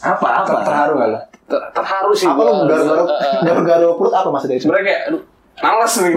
Apa 0.00 0.28
apa? 0.40 0.62
terharu 0.62 0.92
gak 0.96 1.08
lo? 1.08 1.18
ter- 1.44 1.66
terharu 1.72 2.10
sih 2.14 2.24
Apa 2.24 2.40
lo 2.40 2.52
garu-garu 2.62 3.04
Eh, 3.04 3.18
eh, 3.20 3.40
garu-garu 3.44 3.88
perut 3.94 4.14
apa 4.14 4.28
maksudnya 4.30 4.56
itu? 4.56 4.64
sebenarnya 4.64 4.86
kayak 4.86 5.02
aduh 5.08 5.22
males 5.60 5.92
gitu. 5.94 6.16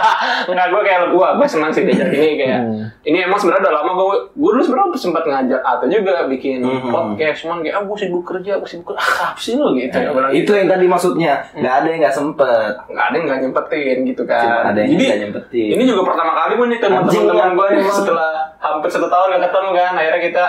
Enggak 0.50 0.66
gue 0.68 0.82
kayak 0.82 1.00
gua, 1.10 1.28
gue 1.34 1.46
senang 1.46 1.68
sih 1.68 1.82
diajak 1.82 2.08
ini 2.08 2.28
kayak 2.36 2.60
ini 3.02 3.18
emang 3.20 3.36
sebenarnya 3.36 3.64
udah 3.64 3.74
lama 3.76 3.90
gue 3.92 4.06
gue 4.32 4.50
dulu 4.50 4.62
sebenarnya 4.62 4.96
sempat 4.96 5.24
ngajak 5.24 5.60
atau 5.60 5.86
juga 5.86 6.24
bikin 6.24 6.60
Mhm. 6.60 6.88
podcast 6.88 7.38
cuman 7.40 7.60
kayak 7.60 7.74
ah 7.74 7.82
gue 7.82 7.96
sibuk 7.96 8.24
kerja 8.24 8.52
gue 8.54 8.66
sibuk 8.66 8.86
kerja 8.88 9.00
ah 9.00 9.28
apa 9.28 9.38
sih 9.38 9.54
lo 9.54 9.72
gitu 9.72 9.92
ya 9.94 10.10
bilang 10.10 10.30
Itu 10.30 10.50
yang 10.52 10.66
tadi 10.66 10.84
maksudnya. 10.84 11.32
Nggak 11.52 11.74
ada 11.74 11.86
yang 11.86 12.00
nggak 12.00 12.14
sempet. 12.14 12.72
nggak 12.84 13.04
ada 13.04 13.14
yang 13.14 13.26
nggak 13.26 13.40
nyempetin 13.42 13.96
gitu 14.04 14.22
kan 14.24 14.42
Cuma 14.42 14.58
ada 14.66 14.78
yang 14.78 14.90
jadi 14.90 15.04
nggak 15.04 15.20
nyempetin. 15.22 15.68
ini 15.70 15.82
juga 15.84 16.02
pertama 16.06 16.32
kali 16.34 16.52
gue 16.54 16.66
nih 16.68 16.78
teman 16.78 17.00
Anjing, 17.02 17.24
teman 17.24 17.50
gue 17.52 17.66
nih 17.70 17.82
setelah 17.86 18.30
hampir 18.58 18.88
satu 18.88 19.06
tahun 19.06 19.26
nggak 19.30 19.42
ketemu 19.44 19.68
kan 19.72 19.92
akhirnya 19.94 20.20
kita 20.24 20.44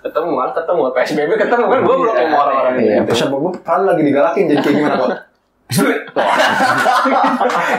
ketemu 0.00 0.28
malah 0.30 0.52
ketemu 0.52 0.80
psbb 0.92 1.30
ketemu 1.36 1.64
kan 1.66 1.78
gue 1.80 1.96
belum 1.96 2.14
sama 2.14 2.36
orang-orang 2.38 2.72
gitu 2.76 3.02
pas 3.02 3.18
gue 3.18 3.52
kan 3.60 3.80
lagi 3.82 4.02
digalakin 4.02 4.44
jadi 4.46 4.60
kayak 4.60 4.76
gimana 4.76 4.96
kok? 4.96 5.10
Gitu. 5.68 5.84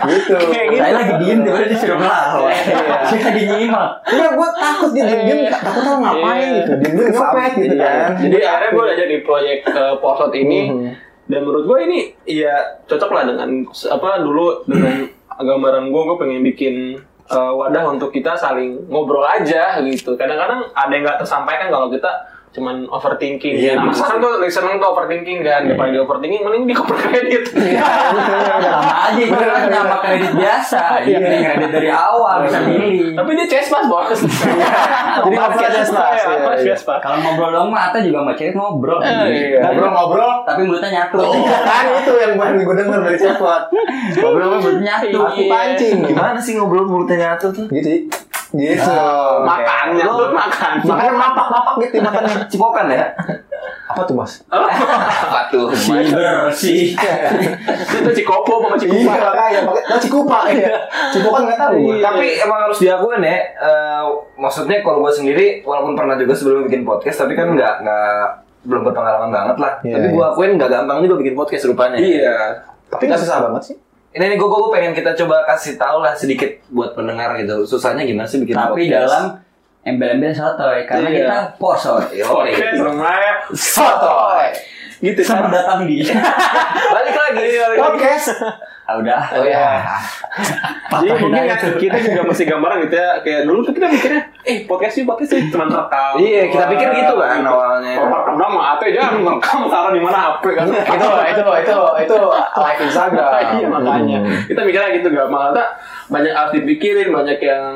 Gitu. 0.06 0.36
Saya 0.78 0.94
lagi 0.94 1.14
diem 1.20 1.40
tiba-tiba 1.42 1.68
disuruh 1.70 1.98
ngelawan. 1.98 2.54
Saya 3.06 3.22
lagi 3.26 3.44
nyimak. 3.46 3.88
Enggak, 4.06 4.32
gue 4.38 4.50
takut 4.56 4.90
dia 4.94 5.04
diem 5.06 5.22
diem 5.26 5.40
takut 5.50 5.82
tau 5.82 5.98
ngapain 5.98 6.38
Iya. 6.40 6.58
gitu, 6.62 6.72
diem 6.78 6.94
diem 6.96 7.10
ngopek 7.12 7.52
gitu 7.58 7.76
Iya. 7.76 7.90
kan. 7.90 8.10
Jadi 8.22 8.38
akhirnya 8.40 8.70
gue 8.72 8.84
aja 8.86 9.06
di 9.06 9.18
proyek 9.22 9.60
uh, 9.68 9.96
Porsot 9.98 10.32
ini 10.34 10.60
Mhm. 10.70 10.90
dan 11.28 11.40
menurut 11.42 11.66
gue 11.66 11.80
ini 11.84 12.00
ya 12.26 12.54
cocok 12.86 13.10
lah 13.10 13.24
dengan 13.26 13.50
apa 13.68 14.10
dulu 14.22 14.46
dengan 14.66 14.96
gambaran 15.40 15.86
gue 15.90 16.02
gue 16.06 16.18
pengen 16.20 16.42
bikin 16.44 16.76
uh, 17.30 17.52
wadah 17.56 17.90
untuk 17.90 18.10
kita 18.10 18.36
saling 18.36 18.86
ngobrol 18.88 19.26
aja 19.26 19.82
gitu. 19.82 20.14
Kadang-kadang 20.14 20.70
ada 20.70 20.92
yang 20.92 21.04
nggak 21.06 21.20
tersampaikan 21.20 21.70
kalau 21.70 21.90
kita 21.90 22.10
cuman 22.50 22.90
overthinking. 22.90 23.56
Iya, 23.56 23.78
nah, 23.78 23.86
betul 23.86 24.02
sekarang 24.02 24.18
tuh 24.20 24.32
listener 24.42 24.74
tuh 24.76 24.90
overthinking 24.90 25.40
kan, 25.42 25.62
daripada 25.64 25.90
di 25.90 26.00
overthinking 26.00 26.42
mending 26.42 26.64
di 26.66 26.74
cover 26.74 26.98
kredit. 26.98 27.44
Sama 28.60 28.94
aja 29.06 29.22
itu 29.22 29.36
kan 29.36 29.70
nama 29.70 29.96
kredit 30.02 30.32
biasa. 30.34 30.82
Dia 31.06 31.18
pilih 31.20 31.40
kredit 31.40 31.70
dari 31.72 31.90
awal 31.90 32.50
bisa 32.50 32.60
milih. 32.60 33.14
Tapi 33.14 33.30
dia 33.38 33.48
cespas 33.48 33.86
bos. 33.86 34.18
Jadi 34.18 35.36
cespas, 35.70 36.10
Iya, 36.10 36.26
iya, 36.26 36.38
apa 36.40 36.52
iya. 36.58 36.66
cespas. 36.74 37.00
Kalau 37.00 37.18
ngobrol 37.22 37.50
dong 37.52 37.70
mah 37.70 37.90
Ata 37.90 38.02
juga 38.02 38.22
sama 38.22 38.34
cewek 38.34 38.54
ngobrol. 38.54 39.00
iya. 39.02 39.60
Ngobrol-ngobrol, 39.64 40.32
Tapi 40.44 40.62
mulutnya 40.66 40.90
nyatu. 40.92 41.18
kan 41.22 41.86
itu 41.96 42.12
yang 42.18 42.32
gue 42.34 42.48
gue 42.60 42.76
denger 42.76 43.00
dari 43.04 43.18
cepot. 43.20 43.62
Ngobrol 44.18 44.48
mulutnya 44.56 44.98
nyatu. 44.98 45.18
Aku 45.22 45.42
pancing, 45.46 45.98
Gimana 46.02 46.40
sih 46.42 46.54
ngobrol 46.58 46.86
mulutnya 46.86 47.18
nyatu 47.30 47.54
tuh? 47.54 47.66
gitu 47.70 48.10
Gitu. 48.50 48.98
Makan, 49.46 49.86
ya, 49.94 50.06
tuh 50.10 50.34
makan. 50.34 50.72
Makanya 50.82 51.14
mapak-mapak 51.14 51.74
gitu 51.86 51.96
makannya. 52.02 52.36
Cipokan 52.50 52.86
ya? 52.90 53.06
Apa 53.90 54.02
tuh, 54.06 54.16
Mas? 54.18 54.42
Apa 54.50 55.50
tuh? 55.50 55.70
Si 55.74 55.90
bersih. 55.90 56.94
Itu 58.02 58.10
cikopo 58.14 58.62
sama 58.62 58.78
Iya, 58.78 58.82
cikupa. 58.86 59.14
makanya 59.18 59.60
pakai 59.66 59.84
oh, 59.90 60.00
cikupa 60.02 60.40
ya. 60.54 60.74
Cikupa 61.10 61.38
nggak 61.46 61.58
tahu. 61.58 61.74
gua. 61.82 61.96
Tapi 62.02 62.26
emang 62.38 62.60
harus 62.70 62.80
diakuin 62.82 63.22
ya. 63.26 63.38
eh, 63.58 64.04
maksudnya 64.38 64.78
kalau 64.86 65.02
gue 65.06 65.14
sendiri, 65.14 65.46
walaupun 65.66 65.98
pernah 65.98 66.16
juga 66.18 66.34
sebelum 66.38 66.70
bikin 66.70 66.86
podcast, 66.86 67.26
tapi 67.26 67.34
kan 67.34 67.54
nggak 67.58 67.82
nggak 67.82 68.22
belum 68.70 68.82
berpengalaman 68.86 69.30
banget 69.34 69.58
lah. 69.58 69.74
Iya, 69.82 69.94
tapi 69.98 70.08
gue 70.14 70.22
iya. 70.22 70.32
akuin 70.34 70.52
nggak 70.58 70.70
gampang 70.70 70.98
juga 71.06 71.16
bikin 71.26 71.34
podcast 71.34 71.64
rupanya. 71.70 71.98
Iya. 71.98 72.38
Tapi 72.90 73.04
nggak 73.10 73.22
susah 73.22 73.38
banget 73.50 73.62
sih. 73.74 73.78
Ini 74.10 74.26
nih 74.26 74.36
gue 74.36 74.48
gue 74.48 74.72
pengen 74.72 74.92
kita 74.92 75.14
coba 75.16 75.46
kasih 75.46 75.78
tahu 75.78 76.02
lah 76.02 76.14
sedikit 76.14 76.50
buat 76.68 76.94
pendengar 76.94 77.38
gitu. 77.38 77.62
Susahnya 77.64 78.02
gimana 78.02 78.26
sih 78.26 78.38
bikin 78.38 78.54
Tapi 78.54 78.90
podcast? 78.90 78.94
dalam 79.06 79.26
embel-embel 79.82 80.34
sotoy 80.34 80.84
karena 80.84 81.08
Iya. 81.08 81.18
kita 81.20 81.38
posoy. 81.56 82.20
Oke, 82.20 82.52
rumahnya 82.76 83.34
sotoy. 83.52 84.50
Gitu. 85.00 85.24
Selamat 85.24 85.52
datang 85.56 85.88
di. 85.88 86.04
Balik 86.96 87.16
lagi. 87.16 87.48
Podcast. 87.80 88.36
Ah, 88.84 89.00
udah. 89.00 89.22
Oh 89.32 89.46
ya. 89.48 89.80
Jadi 91.00 91.08
mungkin 91.24 91.40
aja 91.40 91.56
ya, 91.56 91.72
kita 91.78 91.98
juga 92.04 92.22
masih 92.28 92.44
gambaran 92.44 92.84
gitu 92.84 93.00
ya. 93.00 93.24
Kayak 93.24 93.48
dulu 93.48 93.64
tuh 93.64 93.72
kita 93.80 93.88
mikirnya, 93.88 94.28
eh 94.44 94.68
podcast 94.68 95.00
sih 95.00 95.04
podcast 95.08 95.32
sih 95.40 95.48
cuma 95.48 95.72
rekam. 95.72 96.20
Iya, 96.20 96.52
kita 96.52 96.66
pikir 96.68 96.90
gitu 97.00 97.14
kan 97.16 97.40
awalnya. 97.48 97.96
Kalau 97.96 98.12
rekam 98.12 98.34
dong 98.36 98.52
mah 98.60 98.66
apa 98.76 98.84
jangan 98.92 99.14
rekam 99.24 99.60
taruh 99.72 99.92
di 99.96 100.02
mana 100.04 100.18
HP 100.20 100.44
kan. 100.52 100.68
itu 101.00 101.08
itu 101.08 101.42
itu 101.48 101.76
itu 102.04 102.16
live 102.60 102.82
Instagram. 102.84 103.32
Iya 103.56 103.68
makanya. 103.72 104.18
Kita 104.52 104.62
mikirnya 104.68 104.90
gitu 105.00 105.08
gak 105.16 105.30
malah 105.32 105.56
tak 105.56 105.68
banyak 106.12 106.34
harus 106.36 106.52
dipikirin, 106.60 107.08
banyak 107.16 107.40
yang 107.40 107.72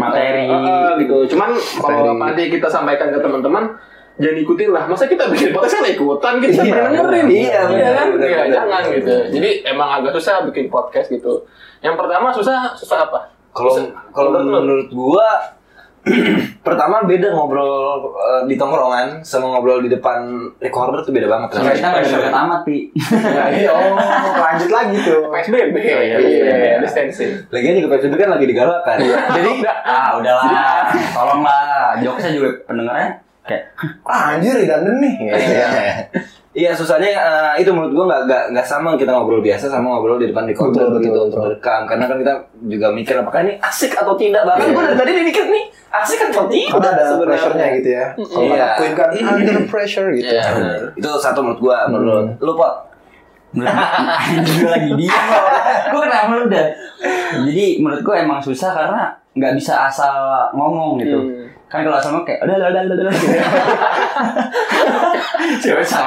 Materi. 0.00 0.48
Eh, 0.48 0.90
gitu. 1.04 1.36
Cuman 1.36 1.52
kalau 1.82 2.16
nanti 2.16 2.48
kita 2.48 2.72
sampaikan 2.72 3.12
ke 3.12 3.18
teman-teman 3.20 3.74
jangan 4.14 4.36
ikutin 4.38 4.70
lah. 4.70 4.84
Masa 4.86 5.04
kita 5.04 5.26
bikin 5.26 5.50
podcast 5.50 5.74
kan 5.76 5.86
ikutan 5.86 6.34
kita 6.38 6.62
Iya, 6.62 6.70
pernah 6.70 6.90
dengerin. 6.92 7.26
Iya, 7.26 7.34
Iya 7.34 7.60
benar, 7.66 7.92
kan? 7.92 8.06
Iya, 8.14 8.40
jangan 8.48 8.82
gitu. 8.88 9.14
Jadi 9.32 9.50
emang 9.64 9.88
agak 9.90 10.12
susah 10.14 10.46
bikin 10.46 10.66
podcast 10.68 11.08
gitu. 11.08 11.42
Yang 11.80 11.94
pertama 11.98 12.30
susah 12.30 12.72
susah 12.72 12.98
apa? 13.04 13.20
Kalau 13.50 13.74
kalau 14.10 14.28
menurut 14.32 14.62
menurut 14.62 14.88
gua 14.90 15.28
pertama 16.60 17.00
beda 17.02 17.32
ngobrol 17.32 17.72
eh, 18.12 18.42
di 18.44 18.60
tongkrongan 18.60 19.24
sama 19.24 19.48
ngobrol 19.48 19.80
di 19.80 19.88
depan 19.88 20.20
recorder 20.60 21.00
tuh 21.00 21.16
beda 21.16 21.24
banget 21.24 21.48
Soalnya 21.56 21.72
kita 21.72 21.88
nggak 21.88 22.04
deket 22.04 22.34
amat, 22.36 22.60
Pi. 22.60 22.76
Nah, 23.08 23.48
iya, 23.56 23.70
oh, 23.72 23.96
lanjut 24.36 24.68
lagi 24.68 24.96
tuh. 25.00 25.32
PSBB. 25.32 25.76
Iya, 25.80 25.98
iya, 25.98 26.16
Iya, 26.20 26.54
iya. 26.60 26.76
distancing. 26.84 27.48
Lagian 27.48 27.80
juga 27.80 27.96
PSBB 27.96 28.20
kan 28.20 28.30
lagi 28.36 28.44
digalakan. 28.44 28.96
Jadi 29.32 29.50
Ah, 29.88 30.20
udahlah. 30.20 30.92
Tolonglah. 30.92 31.96
Jokesnya 32.04 32.32
juga 32.36 32.48
pendengarnya 32.68 33.23
kayak 33.44 33.64
ah, 34.04 34.34
anjir 34.34 34.56
dan 34.64 34.88
nih. 34.98 35.14
Iya 36.54 36.70
susahnya 36.70 37.10
eh, 37.10 37.52
itu 37.58 37.74
menurut 37.74 37.90
gua 37.92 38.04
nggak 38.06 38.20
nggak 38.24 38.42
nggak 38.54 38.62
sama 38.62 38.94
kita 38.94 39.10
ngobrol 39.10 39.42
biasa 39.42 39.66
sama 39.66 39.90
ngobrol 39.90 40.22
di 40.22 40.30
depan 40.30 40.46
recorder 40.46 40.86
Betul, 40.86 41.02
gitu 41.02 41.10
betul, 41.10 41.26
untuk 41.26 41.40
direkam 41.50 41.80
karena 41.82 42.04
kan 42.06 42.16
kita 42.22 42.34
juga 42.70 42.86
mikir 42.88 43.14
apakah 43.18 43.40
ini 43.42 43.52
asik 43.58 43.90
atau 43.92 44.14
tidak 44.14 44.46
bahkan 44.46 44.70
Iya. 44.70 44.72
gua 44.72 44.82
dari 44.86 44.96
tadi 44.96 45.22
mikir 45.26 45.44
nih 45.50 45.64
asik 45.90 46.20
atau 46.24 46.46
tidak 46.46 46.70
Karena 46.78 46.88
ada 46.88 47.02
sebenarnya. 47.04 47.26
pressure-nya 47.26 47.66
gitu 47.74 47.88
ya. 47.90 48.06
Kalau 48.14 48.46
Iya. 48.46 48.54
kata 48.56 48.74
Queen 48.78 48.94
kan 48.94 49.08
under 49.34 49.62
pressure 49.66 50.08
gitu. 50.14 50.30
Iya. 50.30 50.44
Bener. 50.48 50.78
itu 50.94 51.08
satu 51.18 51.38
menurut 51.42 51.58
gua 51.60 51.78
menurut 51.90 52.26
lu 52.38 52.52
pot 52.54 52.74
gue 53.54 53.66
lagi 54.66 54.90
diam 54.94 55.24
gue 55.88 56.00
kenapa 56.00 56.30
lu 56.32 56.42
udah 56.44 56.66
jadi 57.46 57.66
menurut 57.78 58.02
gue 58.02 58.14
emang 58.16 58.38
susah 58.38 58.70
karena 58.70 59.02
nggak 59.32 59.52
bisa 59.54 59.86
asal 59.86 60.14
ngomong 60.52 60.98
gitu 60.98 61.18
Hmm. 61.18 61.53
Kan 61.74 61.82
kalau 61.82 61.96
asal 61.96 62.10
ngomong 62.10 62.22
kayak 62.24 62.38
udah 62.40 62.54
udah 62.54 62.68
udah 62.70 62.82
udah 62.86 62.94
udah 62.94 63.14
susah 65.60 66.06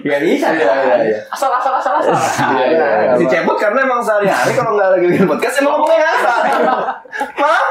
nggak 0.00 0.20
bisa 0.22 0.46
Iya, 0.50 0.70
iya, 0.80 0.94
iya. 1.04 1.18
Asal 1.28 1.50
asal 1.52 1.72
asal 1.74 1.92
asal. 1.96 2.14
Iya, 2.52 2.64
iya, 2.68 2.86
iya. 3.04 3.12
si 3.16 3.24
cepot 3.26 3.56
karena 3.56 3.82
emang 3.82 4.00
sehari-hari 4.00 4.50
kalau 4.52 4.74
nggak 4.74 4.88
lagi 4.90 5.06
bikin 5.08 5.26
podcast 5.26 5.56
emang 5.58 5.72
ngomongnya 5.74 5.98
ngasal 6.00 6.38
maaf 7.34 7.66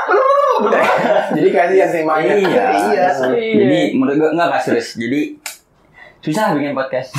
Jadi 1.34 1.50
kasihan 1.50 1.90
semuanya. 1.90 2.34
iya 2.36 2.66
Iya. 2.90 3.08
jadi 3.32 3.80
menurut 3.94 4.16
gue 4.18 4.30
nggak 4.32 4.48
nggak 4.50 4.62
serius 4.62 4.96
jadi 4.96 5.22
susah 6.20 6.52
bikin 6.54 6.72
podcast 6.72 7.12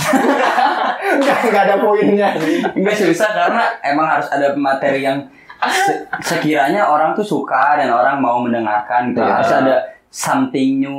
Enggak 1.04 1.38
enggak 1.44 1.62
ada 1.62 1.76
poinnya 1.78 2.28
sih. 2.34 2.64
Enggak 2.66 2.96
susah 2.98 3.28
karena 3.30 3.64
emang 3.82 4.06
harus 4.06 4.28
ada 4.28 4.52
materi 4.54 5.00
yang 5.02 5.20
se- 5.62 6.00
sekiranya 6.22 6.82
orang 6.82 7.12
tuh 7.12 7.20
suka 7.22 7.76
dan 7.76 7.88
orang 7.88 8.16
mau 8.18 8.36
mendengarkan 8.38 9.12
gitu. 9.12 9.20
Nah. 9.20 9.36
Harus 9.38 9.52
ada 9.52 9.74
something 10.14 10.78
new, 10.78 10.94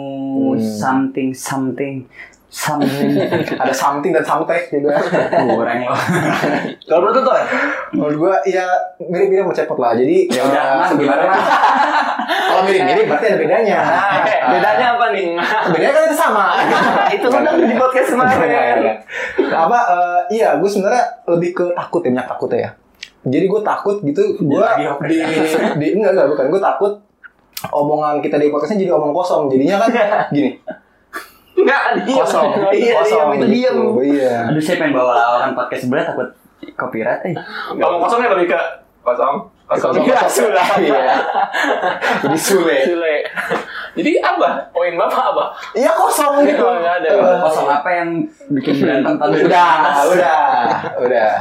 Hmm. 0.51 0.59
something 0.59 1.31
something 1.31 2.03
something 2.47 3.15
Ada 3.61 3.71
something 3.71 4.11
dan 4.11 4.23
something 4.23 4.55
juga. 4.69 4.95
kurang 5.33 5.79
loh. 5.81 5.95
kalau 6.87 6.99
menurut 7.01 7.15
tuh 7.17 7.35
Menurut 7.91 8.15
gua 8.17 8.35
ya 8.45 8.63
mirip-mirip 8.97 9.43
sama 9.43 9.53
cepot 9.53 9.77
lah. 9.77 9.91
Jadi 9.93 10.27
Ya 10.29 10.41
udah, 10.41 10.61
eh, 10.61 10.75
Mas, 10.77 10.91
gimana, 10.93 11.23
Mas? 11.25 11.43
kalau 12.45 12.61
mirip-mirip 12.63 13.05
berarti 13.05 13.25
ada 13.25 13.37
bedanya. 13.37 13.77
bedanya 14.45 14.85
apa 14.93 15.05
nih 15.11 15.27
Bedanya 15.67 15.91
kan 15.91 16.03
itu 16.05 16.15
sama. 16.17 16.45
itu 17.09 17.27
kan 17.27 17.41
di 17.57 17.75
podcast 17.75 18.07
Iya, 18.07 18.15
iya. 18.15 18.31
kemarin 18.31 18.83
apa 19.55 19.79
eh, 19.89 20.19
iya 20.33 20.47
gue 20.55 20.69
sebenarnya 20.69 21.03
lebih 21.27 21.49
ke 21.51 21.65
takut 21.73 22.01
ya 22.01 22.09
minyak 22.09 22.27
takut 22.29 22.49
ya 22.51 22.69
jadi 23.25 23.45
gue 23.47 23.61
takut 23.61 23.95
gitu 24.01 24.21
gue 24.37 24.61
oprek. 24.87 25.09
di, 25.09 25.17
di 25.75 25.87
enggak 25.93 26.11
enggak 26.13 26.27
bukan 26.29 26.45
gue 26.47 26.61
takut 26.61 26.93
omongan 27.67 28.19
kita 28.19 28.35
di 28.35 28.47
podcastnya 28.47 28.81
jadi 28.81 28.91
omong 28.91 29.11
kosong 29.11 29.47
jadinya 29.47 29.79
kan 29.79 29.89
gini 30.35 30.59
Enggak, 31.55 32.03
diam. 32.03 32.19
kosong 32.19 32.45
Iya, 32.75 32.93
kosong 32.95 33.19
diam, 33.23 33.29
itu 33.31 33.39
gitu. 33.39 33.47
diam. 33.49 33.77
iya 34.03 34.35
Aduh 34.45 34.59
saya 34.59 34.75
pengen 34.77 34.93
bawa 34.93 35.13
lawakan 35.13 35.51
podcast 35.53 35.81
sebelah 35.83 36.05
takut 36.05 36.27
copyright 36.73 37.23
eh. 37.23 37.35
Ngomong 37.71 38.01
kosongnya 38.01 38.29
lebih 38.31 38.49
ke 38.49 38.59
kosong. 39.01 39.35
Kosong. 39.65 39.91
Kosong, 39.91 40.03
Iya, 40.03 40.17
kosong. 40.19 40.33
sudah. 40.45 40.67
Iya. 40.77 41.03
jadi 42.21 42.37
sule 42.37 42.75
Sule. 42.83 43.15
Jadi 43.95 44.11
apa? 44.19 44.67
Poin 44.69 44.93
Bapak 44.93 45.25
apa? 45.31 45.45
iya 45.71 45.89
kosong 45.89 46.43
gitu 46.43 46.59
Oh, 46.59 46.75
nggak 46.75 46.95
ada. 47.01 47.09
Eh, 47.09 47.37
Kosong 47.41 47.67
apa 47.71 47.89
yang 47.89 48.09
bikin 48.51 48.73
berantem 48.77 49.13
tadi? 49.15 49.35
udah 49.41 49.69
udah 50.05 50.41
udah 50.99 51.31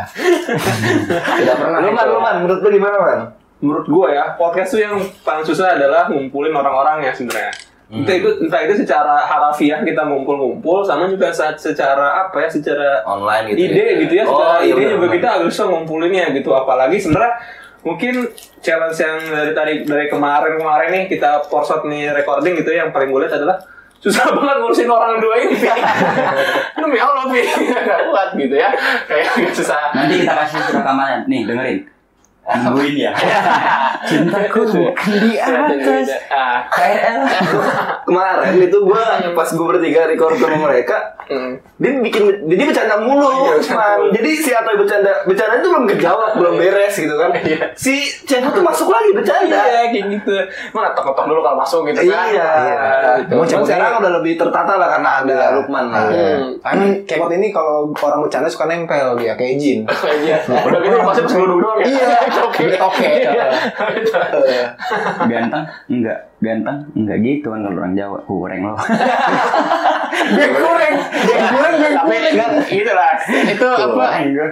tidak 1.34 1.56
pernah 1.58 1.78
lu 1.80 1.90
man 1.90 2.00
itu. 2.00 2.12
lu 2.12 2.18
man 2.18 2.34
menurut 2.40 2.60
lu 2.60 2.68
gimana 2.70 2.96
man 2.96 3.18
Menurut 3.64 3.86
gua 3.88 4.12
ya, 4.12 4.24
podcast 4.36 4.76
tuh 4.76 4.84
yang 4.84 5.00
paling 5.24 5.48
susah 5.48 5.72
adalah 5.80 6.12
ngumpulin 6.12 6.52
orang-orang 6.52 7.08
ya 7.08 7.12
sebenarnya. 7.16 7.56
Entah 7.94 8.16
itu 8.16 8.28
entah 8.44 8.60
itu 8.64 8.74
secara 8.80 9.24
harafiah 9.24 9.80
kita 9.84 10.08
ngumpul-ngumpul 10.08 10.82
sama 10.84 11.08
juga 11.08 11.32
saat 11.32 11.60
secara 11.60 12.26
apa 12.26 12.44
ya 12.44 12.48
secara 12.48 13.04
online 13.04 13.52
gitu 13.52 13.70
ide 13.70 13.84
ya. 13.84 13.94
gitu 14.02 14.14
ya 14.16 14.24
oh, 14.24 14.30
secara 14.34 14.56
iya 14.64 14.72
ide 14.72 14.84
juga 14.96 15.08
kita 15.12 15.26
harus 15.36 15.46
bisa 15.52 15.64
ngumpulinnya 15.68 16.24
gitu. 16.32 16.50
Apalagi 16.52 16.96
sebenarnya 16.96 17.40
mungkin 17.84 18.32
challenge 18.64 18.98
yang 18.98 19.16
dari 19.28 19.52
tadi 19.52 19.72
dari 19.84 20.06
kemarin 20.08 20.56
kemarin 20.56 20.88
nih 20.96 21.04
kita 21.12 21.44
porsot 21.52 21.84
nih 21.84 22.08
recording 22.16 22.56
gitu 22.56 22.72
yang 22.72 22.88
paling 22.88 23.12
gue 23.12 23.20
lihat 23.20 23.36
adalah 23.36 23.60
susah 24.00 24.32
banget 24.36 24.56
ngurusin 24.60 24.88
orang 24.88 25.16
dua 25.16 25.36
ini 25.40 25.56
demi 26.80 26.98
Allah 27.00 27.24
Pi. 27.28 27.40
Nggak 27.84 28.00
kuat 28.08 28.28
gitu 28.36 28.54
ya. 28.56 28.68
Kayak 29.08 29.54
susah. 29.56 29.92
Nanti 29.96 30.24
kita 30.24 30.32
kasih 30.44 30.58
rekaman 30.72 31.24
nih 31.24 31.40
dengerin. 31.48 31.93
Nungguin 32.44 33.08
ya. 33.08 33.12
Cintaku 34.08 34.68
bukan 34.68 35.12
di 35.16 35.40
atas 35.40 36.12
ah 36.28 36.68
KRL. 36.68 37.20
Kemarin 38.04 38.60
itu 38.60 38.78
gua 38.84 39.16
pas 39.32 39.48
gua 39.56 39.66
bertiga 39.72 40.04
record 40.04 40.36
sama 40.36 40.68
mereka, 40.68 41.16
hmm. 41.24 41.56
dia 41.80 41.90
bikin 42.04 42.44
jadi 42.44 42.62
bercanda 42.68 43.00
mulu, 43.00 43.48
man. 43.48 44.12
Jadi 44.12 44.30
si 44.36 44.52
Atoy 44.52 44.76
bercanda, 44.76 45.24
bercanda 45.24 45.56
itu 45.56 45.68
belum 45.72 45.86
kejawab, 45.88 46.36
belum 46.36 46.54
beres 46.60 46.92
gitu 47.00 47.16
kan. 47.16 47.32
Iya. 47.32 47.72
Si 47.72 48.12
Cenko 48.28 48.52
tuh 48.52 48.60
masuk 48.60 48.92
lagi 48.92 49.16
bercanda. 49.16 49.56
iya 49.64 49.88
kayak 49.88 50.06
gitu 50.12 50.34
emang 50.72 50.90
ngetok-ngetok 50.90 51.24
dulu 51.30 51.40
kalau 51.40 51.56
masuk 51.64 51.80
gitu 51.88 52.00
kan 52.12 52.26
Iya. 52.28 52.50
gitu. 53.24 53.32
Mau 53.40 53.44
Cuman 53.48 53.64
coba 53.64 53.64
sekarang 53.72 53.92
udah 54.04 54.12
lebih 54.20 54.32
tertata 54.36 54.72
lah 54.76 54.88
karena 54.92 55.10
ada 55.24 55.38
Lukman 55.56 55.84
lah. 55.88 56.04
Hmm. 56.12 56.44
Karena 56.60 56.84
kepot 57.08 57.30
ini 57.32 57.48
kalau 57.48 57.88
orang 57.96 58.20
bercanda 58.20 58.48
suka 58.52 58.68
nempel 58.68 59.16
dia 59.16 59.32
kayak 59.32 59.56
jin. 59.56 59.80
Iya. 60.24 60.40
Udah 60.46 60.78
gitu 60.80 60.96
pas 61.04 61.18
duduk 61.20 61.58
doang 61.60 61.78
ya. 61.80 61.88
Oke. 62.42 63.08
Iya. 63.24 63.46
Ganteng? 65.28 65.64
Enggak. 65.86 66.18
Ganteng? 66.42 66.78
Enggak 66.92 67.18
gitu 67.22 67.46
kan 67.52 67.60
kalau 67.62 67.78
orang 67.80 67.94
Jawa. 67.94 68.18
Kureng 68.26 68.60
lo. 68.66 68.74
Gue 70.34 70.48
goreng. 70.50 70.94
Gue 70.98 71.36
goreng. 71.52 71.74
Gue 71.78 71.90
Tapi 71.94 72.14
goreng. 72.14 72.34
kan 72.34 72.50
itulah 72.68 73.12
itu 73.46 73.68
apa 73.68 74.04
Anjir. 74.18 74.48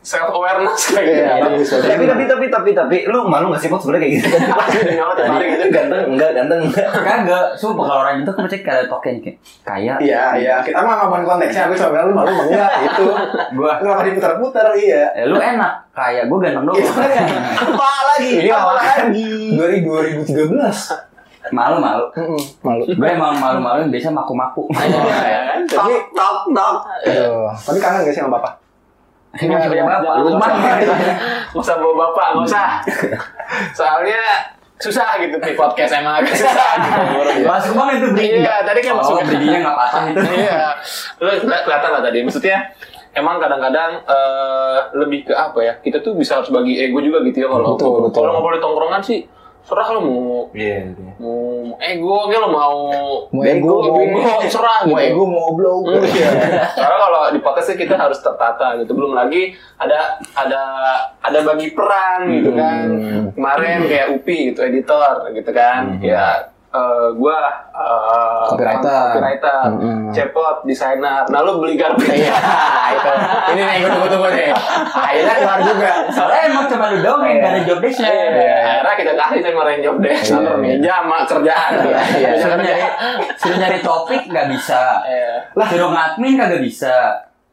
Eh 0.00 0.06
self 0.08 0.32
awareness 0.32 0.96
kayak 0.96 1.04
gitu. 1.04 1.20
Iya, 1.20 1.34
bagus. 1.44 1.68
Tapi 1.76 2.04
tapi 2.08 2.24
tapi 2.24 2.44
tapi 2.48 2.70
tapi 2.72 2.96
lu 3.04 3.28
malu 3.28 3.52
gak 3.52 3.60
sih 3.60 3.68
Pot 3.68 3.84
sebenarnya 3.84 4.08
kayak 4.08 4.14
gitu? 4.16 4.28
Hari 5.20 5.46
gitu. 5.52 5.64
ganteng 5.68 6.02
enggak 6.16 6.30
ganteng 6.32 6.60
enggak. 6.64 6.88
Kagak. 6.88 7.46
Sumpah 7.52 7.84
kalau 7.84 8.00
orang 8.08 8.24
itu 8.24 8.30
kan 8.32 8.48
pasti 8.48 8.58
kayak 8.64 8.88
token 8.88 9.20
kayak 9.20 9.36
kayak 9.60 9.96
Iya, 10.00 10.24
iya. 10.40 10.54
Kita 10.64 10.80
mah 10.80 11.04
ngomongin 11.04 11.24
konteksnya. 11.28 11.68
Aku 11.68 11.76
cuma 11.76 11.90
bilang 11.92 12.06
lu 12.08 12.14
malu 12.16 12.32
enggak 12.32 12.72
itu. 12.80 13.06
gua. 13.52 13.72
Kenapa 13.76 14.02
diputar-putar? 14.08 14.66
Iya. 14.72 15.04
Ya, 15.12 15.24
lu 15.28 15.36
enak. 15.36 15.72
Kayak 15.92 16.24
gue 16.32 16.38
ganteng 16.40 16.64
doang. 16.64 16.80
Apa 16.80 17.88
lagi? 18.16 18.30
Ini 18.40 18.50
Apa 18.56 18.72
lagi? 18.80 19.30
Dari 19.52 19.76
2013. 19.84 21.52
Malu 21.52 21.76
malu. 21.76 22.06
Malu. 22.64 22.82
Gue 22.88 23.08
emang 23.12 23.36
malu-malu 23.36 23.92
biasa 23.92 24.08
maku-maku. 24.08 24.64
Iya 24.72 25.40
kan? 25.44 25.60
Tok 25.68 26.08
tok 26.16 26.36
tok. 26.56 26.74
Aduh. 27.04 27.52
Tapi 27.52 27.76
kangen 27.76 28.08
gak 28.08 28.14
sih 28.16 28.24
sama 28.24 28.40
bapak? 28.40 28.69
Emang 29.32 29.58
siapa 29.58 29.76
bapak? 29.78 30.02
Jangan 30.02 30.26
Lu 30.26 30.32
mah. 30.34 30.50
Nggak 31.50 31.60
usah 31.60 31.76
bawa 31.76 31.94
bapak, 32.00 32.26
nggak 32.34 32.46
usah. 32.46 32.68
Soalnya 33.72 34.20
susah 34.76 35.20
gitu 35.20 35.36
di 35.36 35.52
podcast 35.52 35.92
emang 35.92 36.18
agak 36.18 36.34
susah. 36.34 36.72
Masuk 37.44 37.72
banget 37.74 37.94
itu 37.96 38.08
bridging. 38.10 38.42
Iya, 38.42 38.56
tadi 38.64 38.80
kan 38.80 38.92
Oh, 38.92 38.98
masuk 38.98 39.14
bridgingnya 39.22 39.60
nggak 39.60 39.76
patah 39.76 40.02
itu. 40.08 40.20
Iya, 40.34 40.60
lu 41.18 41.30
keli- 41.38 41.62
kelihatan 41.62 41.90
lah 41.92 42.02
tadi. 42.02 42.18
Maksudnya 42.20 42.56
emang 43.12 43.36
kadang-kadang 43.38 43.90
eh, 44.02 44.78
lebih 44.96 45.20
ke 45.24 45.34
apa 45.36 45.58
ya? 45.60 45.74
Kita 45.78 46.00
tuh 46.00 46.16
bisa 46.16 46.40
harus 46.40 46.48
bagi 46.48 46.80
ego 46.80 46.98
juga 46.98 47.20
gitu 47.22 47.44
ya 47.44 47.48
kalau 47.48 47.76
Betul, 47.76 48.08
betul. 48.08 48.20
kalau 48.20 48.32
ngobrol 48.34 48.56
di 48.56 48.62
tongkrongan 48.62 49.02
sih 49.04 49.20
serah 49.60 49.88
lo 49.90 50.00
mau 50.00 50.20
Iya. 50.50 50.92
mau 51.16 51.38
ego 51.78 52.26
gitu 52.26 52.38
lo 52.38 52.48
mau 52.48 52.78
Mau 53.28 53.42
ego, 53.42 53.74
ego, 53.82 54.02
mau- 54.10 54.42
serah 54.44 54.82
Mau 54.82 54.96
gitu. 54.96 55.06
ego, 55.06 55.22
mau 55.24 55.42
oblong. 55.48 55.80
Iya. 55.96 56.28
Karena 56.80 56.96
kalau 56.98 57.20
di 57.30 57.38
podcast 57.38 57.68
sih 57.68 57.78
kita 57.78 57.94
harus 57.94 58.18
tertata 58.18 58.74
gitu. 58.76 58.92
Belum 58.92 59.12
lagi 59.12 59.54
ada 59.76 60.18
ada 60.32 60.62
ada 61.18 61.38
bagi 61.40 61.70
peran 61.70 62.20
gitu 62.32 62.50
kan. 62.52 62.86
Kemarin 63.30 63.78
kayak 63.84 64.06
Upi 64.12 64.50
gitu 64.50 64.60
editor 64.60 65.30
gitu 65.30 65.50
kan. 65.50 66.00
Ya 66.00 66.49
eh, 66.70 67.08
gua 67.14 67.38
eh, 67.70 68.42
Copywriter. 68.46 69.02
copywriter, 69.10 69.60
Mm-mm. 69.70 70.10
cepot, 70.10 70.56
desainer. 70.62 71.22
Nah 71.26 71.40
lu 71.40 71.58
beli 71.58 71.74
garbage. 71.74 72.10
Iya, 72.10 72.34
itu. 72.90 73.12
Ini 73.50 73.60
nih 73.60 73.76
gue 73.78 73.90
tunggu-tunggu 73.90 74.28
nih. 74.30 74.50
Akhirnya 74.90 75.34
keluar 75.36 75.60
juga. 75.60 75.90
Soalnya 76.10 76.40
emang 76.46 76.66
cuma 76.66 76.84
lu 76.88 76.98
doang 77.00 77.22
yang 77.24 77.38
gak 77.38 77.50
ada 77.50 77.60
job 77.62 77.78
desk 77.78 77.98
Iya, 78.00 78.14
akhirnya 78.60 78.94
kita 78.96 79.12
kasih 79.16 79.40
sama 79.40 79.62
Ren 79.62 79.80
job 79.80 79.96
desk, 79.98 80.24
Iya, 80.28 80.38
iya. 80.40 80.54
meja, 80.56 80.92
sama 80.98 81.16
kerjaan. 81.24 81.70
Iya, 81.80 82.00
iya. 82.16 82.30
Suruh 82.36 82.58
nyari, 82.58 82.84
suruh 83.36 83.58
nyari 83.58 83.78
topik 83.80 84.22
nggak 84.26 84.46
bisa. 84.50 84.82
Iya. 85.06 85.32
Suruh 85.70 85.90
ngadmin 85.90 86.34
kagak 86.34 86.62
bisa. 86.62 86.96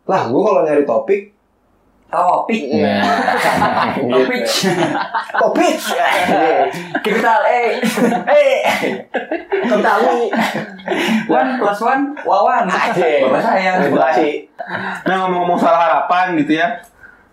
Lah, 0.08 0.21
gue 0.25 0.41
kalau 0.41 0.62
nyari 0.63 0.84
topik, 0.84 1.21
Topik. 2.07 2.63
Iya. 2.71 3.03
Topik. 4.15 4.43
topik. 5.35 5.75
Capital 7.03 7.41
A. 7.43 7.61
Eh, 8.31 8.59
ketahui. 9.67 10.31
One 11.27 11.49
plus 11.59 11.79
one, 11.83 12.03
wawan. 12.23 12.63
Bapak 12.71 12.95
saya. 13.43 13.83
Terima 13.83 13.99
kasih. 14.07 14.47
Nah 15.03 15.15
ngomong-ngomong 15.27 15.59
soal 15.59 15.75
harapan 15.75 16.39
gitu 16.39 16.55
ya, 16.63 16.79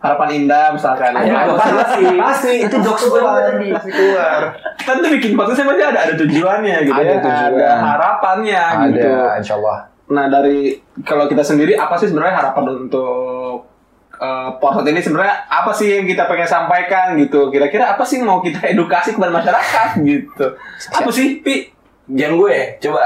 harapan 0.02 0.42
indah 0.42 0.74
misalkan. 0.74 1.14
Ayo, 1.22 1.38
ya. 1.38 1.54
pasti. 1.54 2.04
Pasti 2.18 2.52
itu 2.66 2.76
jokes 2.82 3.14
gue 3.14 3.22
tadi. 3.22 3.68
Keluar. 3.78 4.42
Kita 4.74 4.90
tuh 4.98 5.10
bikin 5.14 5.38
podcast 5.38 5.62
pasti 5.62 5.82
ada 5.86 6.00
ada 6.10 6.14
tujuannya 6.18 6.76
gitu 6.82 6.98
Ada 6.98 7.14
ya, 7.14 7.18
tujuan. 7.22 7.50
ada 7.54 7.68
harapannya 7.78 8.62
gitu. 8.90 9.06
Ada, 9.06 9.38
insya 9.38 9.54
Allah. 9.62 9.78
Nah 10.10 10.26
dari 10.26 10.74
kalau 11.06 11.30
kita 11.30 11.46
sendiri 11.46 11.78
apa 11.78 11.94
sih 11.94 12.10
sebenarnya 12.10 12.42
harapan 12.42 12.90
untuk 12.90 13.73
uh, 14.24 14.48
podcast 14.56 14.88
ini 14.88 15.00
sebenarnya 15.04 15.44
apa 15.46 15.70
sih 15.76 15.92
yang 15.92 16.08
kita 16.08 16.24
pengen 16.24 16.48
sampaikan 16.48 17.12
gitu? 17.20 17.52
Kira-kira 17.52 17.92
apa 17.92 18.02
sih 18.02 18.18
yang 18.20 18.32
mau 18.32 18.40
kita 18.40 18.64
edukasi 18.72 19.12
kepada 19.12 19.30
masyarakat 19.30 19.88
gitu? 20.08 20.46
Apa 20.90 21.10
sih, 21.12 21.44
Pi? 21.44 21.68
Jangan 22.08 22.34
gue, 22.40 22.56
coba. 22.80 23.04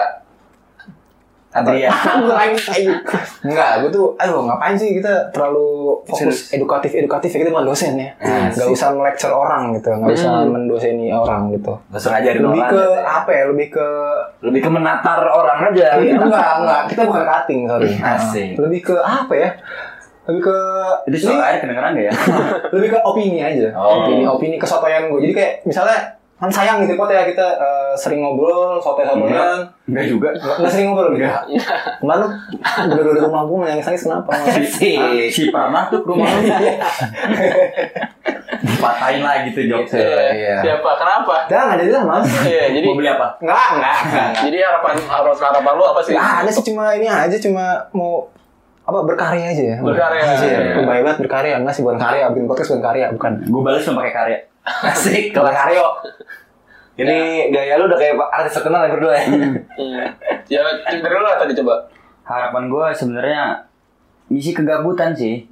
Adrian. 1.49 1.91
Enggak, 3.49 3.71
gue 3.81 3.91
tuh, 3.91 4.13
aduh 4.21 4.45
ngapain 4.45 4.77
sih 4.77 5.01
kita 5.01 5.33
terlalu 5.33 5.97
fokus 6.05 6.53
edukatif 6.53 6.93
edukatif 6.93 7.33
ya 7.35 7.39
kita 7.41 7.51
bukan 7.51 7.67
dosen 7.73 7.97
ya. 7.97 8.11
Gak 8.53 8.69
usah 8.69 8.93
nge-lecture 8.95 9.33
orang 9.33 9.73
gitu, 9.75 9.89
gak 9.89 10.13
usah 10.13 10.45
mendoseni 10.45 11.09
orang 11.09 11.49
gitu. 11.57 11.73
Gak 11.89 11.99
usah 11.99 12.11
ngajarin 12.21 12.43
Lebih 12.45 12.63
orang. 12.63 12.71
ke 12.71 12.77
gitu 12.77 12.93
ya. 12.93 13.03
apa 13.09 13.31
ya? 13.33 13.43
Lebih 13.49 13.69
ke 13.73 13.87
Lebih 14.45 14.61
ke 14.61 14.71
menatar 14.71 15.21
orang 15.25 15.59
aja. 15.73 15.87
Iya, 15.99 16.15
enggak, 16.21 16.51
enggak. 16.63 16.83
Kita 16.93 17.01
bukan 17.09 17.25
cutting, 17.25 17.61
sorry. 17.65 17.91
Asik. 17.97 18.51
Lebih 18.61 18.81
ke 18.85 18.97
apa 19.01 19.33
ya? 19.35 19.49
Lebih 20.29 20.43
ke 20.45 20.59
Itu 21.09 21.17
suara 21.25 21.49
air 21.49 21.59
kedengeran 21.65 21.97
gak 21.97 22.07
ya? 22.07 22.15
lebih 22.77 22.89
ke 22.93 22.99
opini 23.01 23.41
aja. 23.41 23.73
Oh. 23.73 24.05
Opini, 24.05 24.29
opini 24.29 24.57
kesotoyan 24.61 25.09
gue. 25.09 25.25
Jadi 25.25 25.33
kayak 25.33 25.53
misalnya 25.65 25.99
kan 26.39 26.47
sayang 26.47 26.87
gitu 26.87 26.95
kok 26.95 27.11
ya 27.11 27.27
kita 27.27 27.47
eh, 27.59 27.93
sering 27.99 28.23
ngobrol 28.23 28.79
sotoy-sotoyan. 28.79 29.59
Enggak 29.91 30.07
juga. 30.07 30.29
Nggak 30.37 30.57
nggak 30.61 30.71
sering 30.71 30.87
ngobrol 30.93 31.17
gitu. 31.17 31.27
Kemarin 31.99 32.23
udah 32.95 33.03
udah 33.11 33.23
rumah 33.27 33.43
gue 33.49 33.57
nangis-nangis 33.73 34.05
kenapa? 34.07 34.31
Asik. 34.37 35.01
Si 35.35 35.51
Pramah 35.51 35.91
tuh 35.91 36.05
rumah 36.05 36.29
lu. 36.29 36.45
Dipatahin 38.59 39.23
lah 39.23 39.49
gitu 39.49 39.61
jokesnya. 39.65 40.35
Iya. 40.35 40.57
Siapa? 40.63 40.91
Kenapa? 41.01 41.35
Dah 41.49 41.61
nggak 41.73 41.79
jadi 41.83 41.93
lah 41.95 42.05
mas. 42.05 42.27
Iya, 42.45 42.65
jadi 42.75 42.87
Mau 42.87 42.99
beli 42.99 43.11
apa? 43.11 43.27
Enggak, 43.39 43.67
enggak, 43.79 43.97
enggak. 44.03 44.31
jadi 44.45 44.57
harapan 44.67 44.95
harapan 45.09 45.35
harapan 45.41 45.73
lu 45.73 45.85
apa 45.89 46.01
sih? 46.05 46.13
Nggak 46.15 46.31
ada 46.43 46.51
sih 46.53 46.65
cuma 46.69 46.85
ini 46.95 47.07
aja 47.07 47.37
cuma 47.39 47.65
mau 47.91 48.31
apa 48.89 48.99
berkarya 49.05 49.45
aja 49.53 49.65
ya. 49.65 49.77
Berkarya. 49.79 50.23
Iya, 50.25 50.59
Lebay 50.81 51.05
banget 51.05 51.19
berkarya 51.21 51.55
enggak 51.61 51.77
sih 51.77 51.85
bukan 51.85 52.01
karya, 52.01 52.25
bikin 52.33 52.49
podcast 52.49 52.69
bukan 52.73 52.85
karya, 52.85 53.07
bukan. 53.13 53.33
Gue 53.45 53.61
balas 53.61 53.85
cuma 53.85 54.01
pakai 54.01 54.15
karya. 54.15 54.39
Asik. 54.89 55.25
Bukan 55.31 55.53
karya. 55.55 55.85
Ini 56.97 57.19
gaya 57.49 57.77
lu 57.77 57.87
udah 57.87 57.95
kayak 57.95 58.17
artis 58.33 58.57
terkenal 58.57 58.83
yang 58.83 58.97
berdua 58.97 59.13
ya. 59.15 59.25
Hmm. 59.29 59.55
Ya, 60.49 60.61
dari 60.89 60.99
lu 61.05 61.21
lah 61.21 61.37
tadi 61.37 61.53
coba. 61.55 61.85
Harapan 62.25 62.65
gue 62.67 62.87
sebenarnya 62.91 63.43
misi 64.27 64.51
kegabutan 64.51 65.13
sih. 65.13 65.45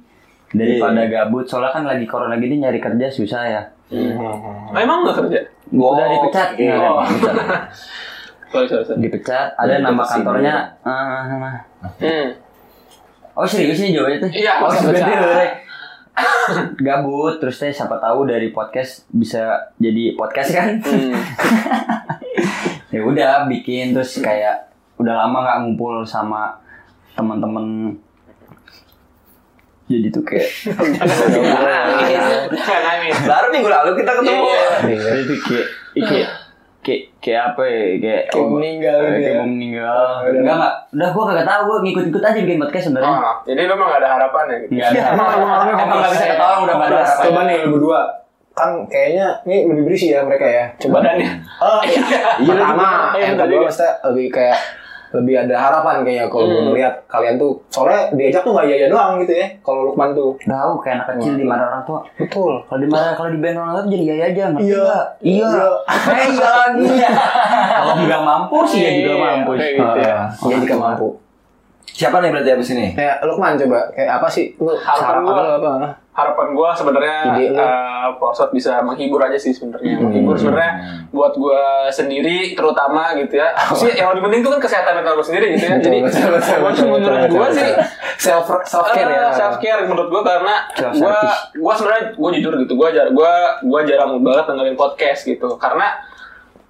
Daripada 0.47 1.03
gabut, 1.05 1.43
soalnya 1.43 1.71
kan 1.71 1.83
lagi 1.83 2.07
corona 2.07 2.35
gini 2.35 2.57
nyari 2.57 2.79
kerja 2.79 3.07
susah 3.07 3.43
ya. 3.43 3.61
Ah, 3.91 4.79
emang 4.79 5.03
nggak 5.03 5.15
kerja? 5.21 5.39
Udah 5.69 6.07
dipecat, 6.09 6.49
iya. 6.55 6.71
nggak 6.71 6.81
ada 6.81 6.89
Oh. 6.89 7.03
dipecat. 7.03 7.35
Sorry, 8.47 8.63
sorry, 8.63 8.83
sorry. 8.87 8.99
dipecat. 9.03 9.59
Ada 9.59 9.83
nama 9.83 10.07
kantornya. 10.07 10.55
eh, 10.79 11.23
Hmm. 11.99 12.27
Oh 13.37 13.45
serius 13.45 13.77
nih 13.77 13.93
jawabannya 13.93 14.19
tuh? 14.25 14.31
Iya, 14.33 14.51
oh, 14.65 14.69
boleh. 14.73 15.51
Gabut, 16.81 17.37
terus 17.37 17.61
teh 17.61 17.69
siapa 17.69 18.01
tahu 18.01 18.25
dari 18.25 18.49
podcast 18.49 19.05
bisa 19.13 19.69
jadi 19.77 20.17
podcast 20.17 20.49
kan? 20.49 20.81
Hmm. 20.81 21.13
ya 22.93 23.05
udah 23.05 23.45
bikin 23.45 23.93
terus 23.93 24.17
kayak 24.17 24.73
udah 24.97 25.13
lama 25.13 25.45
nggak 25.45 25.57
ngumpul 25.61 26.01
sama 26.01 26.57
teman-teman 27.13 27.93
jadi 29.87 30.09
tuh 30.09 30.25
kayak. 30.25 30.49
Baru 33.23 33.47
minggu 33.53 33.69
lalu 33.69 33.91
kita 34.01 34.11
ketemu. 34.19 34.43
Iya. 34.89 35.11
itu 35.21 35.35
kayak 36.03 36.46
kayak 36.87 37.01
kayak 37.19 37.19
kayak 37.19 37.41
apa 37.45 37.61
ya 37.63 37.83
kayak 37.99 38.23
Kayak 38.29 38.47
meninggal 38.49 38.97
gitu 38.97 39.11
kayak 39.11 39.27
ya. 39.27 39.35
mau 39.35 39.47
meninggal 39.49 39.99
enggak 40.23 40.55
enggak 40.55 40.73
udah 40.89 41.09
gua 41.11 41.23
kagak 41.27 41.45
tahu 41.45 41.61
gua 41.61 41.77
ngikut-ngikut 41.81 42.23
aja 42.23 42.39
bikin 42.39 42.57
podcast 42.57 42.85
sebenarnya 42.87 43.11
Oh, 43.11 43.35
jadi 43.43 43.59
lu 43.61 43.73
emang 43.75 43.87
gak 43.89 43.99
ada 43.99 44.09
harapan 44.13 44.43
ya 44.45 44.57
gitu? 44.57 44.71
Enggak 44.71 44.87
ada. 44.87 45.01
Emang- 45.09 45.29
emang 45.77 45.97
nggak 45.97 46.11
bisa 46.11 46.25
ketolong 46.27 46.61
udah 46.63 46.73
nggak 46.73 46.87
ada 46.87 46.97
harapan. 46.97 47.23
Coba 47.23 47.39
nih 47.43 47.55
lu 47.59 47.69
berdua 47.73 47.99
kan 48.53 48.71
kayaknya 48.85 49.27
ini 49.43 49.55
lebih 49.65 49.83
berisi 49.85 50.07
ya 50.09 50.19
mereka 50.21 50.47
ya. 50.47 50.65
Coba 50.77 50.93
badannya 50.97 51.29
Oh 51.59 51.79
iya. 51.83 52.01
Pertama, 52.47 52.87
Iya, 53.13 53.21
yang 53.23 53.37
kedua 53.37 53.51
juga. 53.53 53.65
maksudnya 53.67 53.91
lebih 54.03 54.27
kayak 54.31 54.57
lebih 55.09 55.35
ada 55.37 55.55
harapan 55.55 56.01
kayaknya 56.01 56.25
kalau 56.25 56.45
gue 56.45 56.53
Hmm. 56.53 56.67
ngeliat 56.67 56.93
kalian 57.05 57.35
tuh 57.35 57.55
soalnya 57.67 58.11
diajak 58.11 58.41
tuh 58.41 58.51
nggak 58.51 58.67
iya 58.67 58.87
doang 58.87 59.19
gitu 59.19 59.33
ya 59.33 59.47
kalau 59.59 59.81
Lukman 59.85 60.11
tuh 60.11 60.35
Tahu 60.39 60.71
kayak 60.77 60.95
anak 60.97 61.07
kecil 61.15 61.33
di 61.33 61.43
mana 61.43 61.63
orang 61.65 61.83
tua. 61.83 61.99
betul 62.13 62.53
Kalau 62.61 62.77
di 62.77 62.87
mana 62.87 63.07
kalau 63.13 63.29
di 63.29 63.37
band 63.37 63.55
orang 63.55 63.71
tua 63.71 63.81
tuh 63.81 63.91
jadi 63.91 64.03
iya 64.05 64.15
aja 64.25 64.43
ngerti 64.49 64.63
Iya. 64.65 64.81
nggak? 64.81 65.05
Iya. 65.21 65.49
Eh 65.87 66.27
iya 66.33 66.49
lagi. 66.49 66.85
Kalau 67.73 67.93
bilang 67.97 68.23
mampu 68.23 68.57
sih 68.63 68.79
ya 68.79 68.91
juga 68.93 69.07
Iya, 69.09 69.23
mampu. 69.23 69.51
kayak 69.53 69.73
gitu 69.73 69.99
ya. 69.99 70.17
dia 70.41 70.57
jika 70.59 70.75
mampu 70.77 71.07
Siapa 71.89 72.19
nih 72.19 72.29
berarti 72.29 72.49
abis 72.51 72.69
ini? 72.71 72.85
kayak 72.93 73.15
Lukman 73.23 73.55
coba 73.55 73.79
kayak 73.89 74.11
apa 74.13 74.27
sih 74.27 74.53
lu 74.55 74.69
Harapan 74.75 75.23
lu 75.23 75.31
apa 75.31 75.71
harapan 76.17 76.57
gue 76.57 76.69
sebenarnya 76.73 77.19
uh, 77.53 78.07
Porsot 78.17 78.49
bisa 78.49 78.81
menghibur 78.81 79.21
aja 79.21 79.37
sih 79.37 79.53
sebenarnya. 79.53 80.01
Hmm. 80.01 80.09
menghibur 80.09 80.33
sebenarnya 80.33 80.73
buat 81.13 81.37
gue 81.37 81.63
sendiri 81.93 82.57
terutama 82.57 83.13
gitu 83.21 83.37
ya. 83.37 83.53
Sih 83.77 83.93
yang 83.93 84.17
lebih 84.17 84.25
penting 84.25 84.41
itu 84.41 84.49
kan 84.49 84.61
kesehatan 84.65 84.93
mental 84.97 85.13
gue 85.21 85.27
sendiri 85.29 85.45
gitu 85.53 85.65
ya. 85.69 85.77
Jadi 85.77 85.97
Betul, 86.01 86.29
betul, 86.33 86.33
betul, 86.41 86.65
betul, 86.65 86.85
menurut 86.89 87.25
gue 87.29 87.47
sih 87.53 87.71
self 88.17 88.49
self 88.65 88.89
care 88.97 89.13
ya. 89.13 89.29
Self 89.29 89.61
care 89.61 89.85
menurut 89.85 90.09
gue 90.09 90.21
karena 90.25 90.55
gue 90.73 91.17
gue 91.53 91.73
sebenarnya 91.77 92.03
gue 92.17 92.29
jujur 92.41 92.53
gitu 92.65 92.73
gue 92.73 92.89
jar 92.97 93.07
gue 93.13 93.33
gue 93.61 93.79
jarang 93.85 94.17
banget 94.17 94.45
dengerin 94.49 94.73
podcast 94.73 95.21
gitu. 95.21 95.53
Karena 95.61 96.01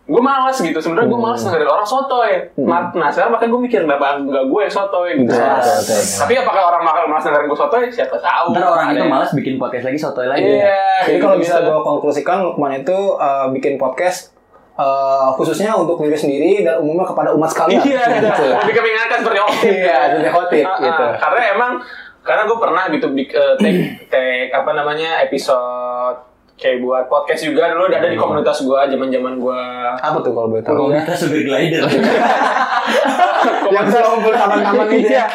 gue 0.08 0.22
malas 0.24 0.56
gitu 0.56 0.80
sebenarnya 0.80 1.12
gue 1.12 1.20
malas 1.20 1.44
dengerin 1.44 1.68
orang 1.68 1.84
sotoy 1.84 2.32
nah 2.64 2.88
nah, 2.96 3.12
sekarang 3.12 3.36
makanya 3.36 3.52
gue 3.52 3.62
mikir 3.68 3.80
kenapa 3.84 4.24
nggak 4.24 4.46
gue 4.48 4.60
yang 4.64 4.72
sotoy 4.72 5.10
gitu 5.20 5.36
betul, 5.36 5.76
betul. 5.84 6.02
tapi 6.24 6.34
apakah 6.40 6.64
orang 6.64 6.82
bakal 6.88 7.04
malas 7.12 7.24
dengerin 7.28 7.48
gue 7.52 7.60
sotoy 7.60 7.84
siapa 7.92 8.16
tahu 8.16 8.48
Ntar 8.56 8.72
orang 8.72 8.88
itu 8.96 9.06
malas 9.06 9.30
bikin 9.36 9.60
podcast 9.60 9.84
lagi 9.92 10.00
sotoy 10.00 10.28
lagi. 10.32 10.48
iya 10.48 11.04
jadi 11.04 11.20
kayak 11.20 11.22
kalau 11.22 11.36
gitu 11.36 11.44
bisa 11.44 11.56
gue 11.60 11.80
konklusikan 11.84 12.38
Lukman 12.40 12.72
itu 12.80 12.98
uh, 13.20 13.52
bikin 13.52 13.76
podcast 13.76 14.32
uh, 14.80 15.36
khususnya 15.36 15.76
untuk 15.76 16.00
diri 16.00 16.16
sendiri 16.16 16.64
dan 16.64 16.80
umumnya 16.80 17.04
kepada 17.04 17.36
umat 17.36 17.50
sekalian 17.52 17.82
Iya, 17.84 18.04
gitu. 18.24 18.44
lebih 18.64 18.74
kebingungan 18.80 19.20
seperti 19.20 19.40
Okti. 19.44 19.70
Iya, 19.74 19.98
seperti 20.14 20.30
Khotib, 20.32 20.64
Ah, 20.64 20.72
ah. 20.72 20.80
gitu. 20.80 21.06
Karena 21.20 21.42
emang 21.52 21.72
karena 22.28 22.42
gue 22.44 22.58
pernah 22.60 22.84
gitu 22.92 23.08
eh, 23.16 23.54
take, 23.56 23.82
take 24.12 24.52
apa 24.52 24.72
namanya 24.76 25.24
episode 25.24 26.27
kayak 26.58 26.82
buat 26.82 27.06
podcast 27.06 27.46
juga 27.46 27.70
dulu 27.70 27.86
ada 27.94 28.10
di 28.10 28.18
komunitas 28.18 28.66
gue 28.66 28.80
zaman 28.98 29.14
zaman 29.14 29.34
gue 29.38 29.62
apa 29.94 30.18
tuh 30.26 30.34
kalau 30.34 30.50
boleh 30.50 30.64
tahu? 30.66 30.90
Komunitas 30.90 31.18
supir 31.22 31.46
glider. 31.46 31.86
yang 33.74 33.86
selalu 33.86 34.08
ngumpul 34.18 34.34
taman-taman 34.34 34.86
gitu 34.98 35.14
ya? 35.14 35.28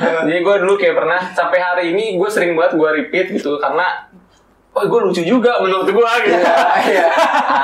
Jadi 0.00 0.38
gue 0.40 0.54
dulu 0.64 0.74
kayak 0.80 0.96
pernah 0.96 1.20
sampai 1.36 1.58
hari 1.60 1.84
ini 1.92 2.16
gue 2.16 2.30
sering 2.32 2.56
banget 2.56 2.80
gue 2.80 2.88
repeat 2.88 3.26
gitu 3.36 3.60
karena 3.60 4.08
oh 4.72 4.82
gue 4.82 5.00
lucu 5.02 5.22
juga 5.22 5.58
menurut 5.58 5.84
gue 5.84 6.10
gitu 6.22 6.38
iya 6.86 7.06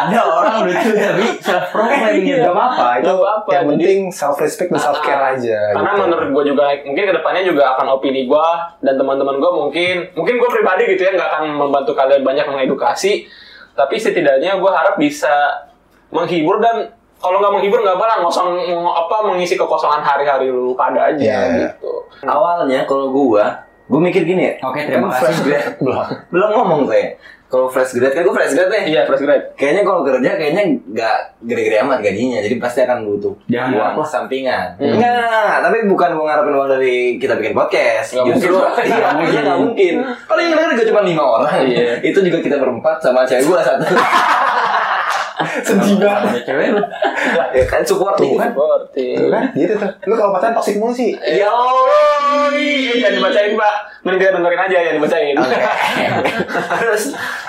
Ada 0.04 0.20
orang 0.22 0.56
lucu 0.62 0.88
tapi 0.92 1.26
self 1.38 1.66
proclaim 1.68 2.20
gitu. 2.22 2.38
Gak 2.38 2.52
apa-apa, 2.52 2.86
itu 2.96 3.10
apa-apa, 3.10 3.48
yang 3.50 3.64
penting 3.66 3.98
self 4.08 4.36
respect 4.36 4.68
dan 4.68 4.78
self 4.78 5.00
care 5.00 5.16
Ah, 5.18 5.32
aja. 5.32 5.58
Karena 5.72 5.90
gitu. 5.90 6.02
menurut 6.02 6.28
gue 6.30 6.44
juga 6.46 6.64
mungkin 6.82 7.02
ke 7.02 7.14
depannya 7.14 7.42
juga 7.42 7.74
akan 7.74 7.86
opini 7.90 8.24
gue 8.24 8.48
dan 8.80 8.94
teman-teman 8.94 9.36
gue 9.36 9.50
mungkin 9.50 9.94
mungkin 10.12 10.34
gue 10.36 10.50
pribadi 10.50 10.82
gitu 10.86 11.02
ya 11.02 11.12
nggak 11.12 11.30
akan 11.30 11.44
membantu 11.50 11.92
kalian 11.92 12.20
banyak 12.20 12.44
mengedukasi, 12.44 13.24
tapi 13.72 13.96
setidaknya 13.96 14.54
gue 14.54 14.70
harap 14.70 14.94
bisa 14.96 15.64
menghibur 16.08 16.56
dan 16.58 16.92
kalau 17.18 17.36
nggak 17.38 17.50
menghibur 17.50 17.80
nggak 17.80 17.94
apa-apa 17.94 18.16
ngosong 18.20 18.48
ng- 18.54 18.94
apa 18.94 19.16
mengisi 19.24 19.54
kekosongan 19.54 20.00
hari-hari 20.00 20.48
lu 20.48 20.72
pada 20.72 21.08
aja 21.08 21.18
Iya. 21.18 21.74
gitu. 21.74 22.04
Awalnya 22.22 22.84
kalau 22.84 23.10
gua, 23.10 23.64
gua 23.88 24.00
mikir 24.04 24.22
gini 24.22 24.42
ya. 24.44 24.52
Oke, 24.62 24.84
terima 24.84 25.08
kan 25.08 25.32
kasih. 25.32 25.44
Grade. 25.48 25.68
belum. 25.82 25.96
Belum 26.28 26.50
ngomong 26.54 26.80
saya. 26.86 27.16
Kalau 27.48 27.64
fresh 27.64 27.96
grade 27.96 28.12
kan 28.12 28.28
gua 28.28 28.36
fresh 28.36 28.52
grade 28.52 28.68
nih. 28.68 28.82
Iya 28.92 29.00
fresh 29.08 29.24
grade. 29.24 29.56
Kayaknya 29.56 29.82
kalau 29.88 30.00
kerja 30.04 30.30
kayaknya 30.36 30.62
nggak 30.84 31.16
gede-gede 31.48 31.76
amat 31.80 32.04
gajinya, 32.04 32.38
jadi 32.44 32.60
pasti 32.60 32.84
akan 32.84 33.08
butuh 33.08 33.32
Jangan 33.48 33.68
uang 33.72 33.92
lah. 33.96 34.04
sampingan. 34.04 34.66
Hmm. 34.76 34.92
Enggak, 34.92 35.10
enggak, 35.16 35.24
enggak, 35.24 35.42
enggak. 35.48 35.60
tapi 35.64 35.76
bukan 35.88 36.08
gua 36.12 36.24
ngarepin 36.28 36.54
uang 36.60 36.68
dari 36.76 36.94
kita 37.16 37.34
bikin 37.40 37.54
podcast. 37.56 38.08
Nggak 38.12 38.24
Justru 38.36 38.52
mungkin. 38.52 38.84
iya, 38.92 39.08
kayaknya 39.16 39.40
nggak 39.48 39.60
mungkin. 39.64 39.94
Kalau 40.28 40.40
yang 40.44 40.52
denger 40.52 40.70
juga 40.76 40.86
cuma 40.92 41.00
lima 41.08 41.24
orang. 41.24 41.52
Iya. 41.64 41.92
Itu 42.12 42.18
juga 42.20 42.38
kita 42.44 42.56
berempat 42.60 42.96
sama 43.00 43.24
cewek 43.24 43.48
gua 43.48 43.64
satu. 43.64 43.84
Sedih 45.66 45.94
banget. 45.96 46.42
Cewek 46.42 46.66
lu. 46.74 46.82
ya 47.58 47.64
kan 47.64 47.82
supporting. 47.82 48.34
Tuh 48.34 48.42
kan. 48.42 48.50
Kan, 49.30 49.44
gitu 49.54 49.74
tuh. 49.74 49.90
Lu 50.04 50.14
kalau 50.14 50.34
pacaran 50.34 50.52
toksik 50.52 50.76
mulu 50.76 50.90
sih. 50.90 51.14
Ya 51.14 51.46
Allah, 51.46 52.50
jangan 52.94 53.12
dibacain 53.14 53.52
pak. 53.54 53.74
Mending 54.02 54.20
kita 54.20 54.30
dengerin 54.34 54.60
aja 54.60 54.76
yang 54.80 54.94
dibacain. 54.96 55.34
terus 56.80 57.02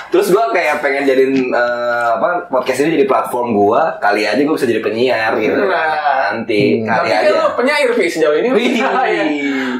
terus 0.10 0.28
gue 0.30 0.46
kayak 0.52 0.80
pengen 0.80 1.06
jadiin 1.06 1.34
eh, 1.50 2.08
apa 2.14 2.50
podcast 2.50 2.82
ini 2.82 2.98
jadi 2.98 3.06
platform 3.06 3.54
gue 3.54 3.82
kali 4.00 4.26
aja 4.26 4.38
gue 4.38 4.52
bisa 4.52 4.66
jadi 4.66 4.82
penyiar 4.82 5.34
gitu 5.36 5.62
Nah. 5.62 6.34
nanti 6.34 6.82
Hmm. 6.82 6.86
kali 6.86 7.06
Tapi 7.06 7.10
kan 7.10 7.22
aja 7.22 7.32
lu 7.32 7.46
penyair 7.56 7.90
Vi 7.92 8.06
sejauh 8.06 8.36
ini. 8.36 8.50
Wih. 8.50 8.82
Iya. 8.82 9.24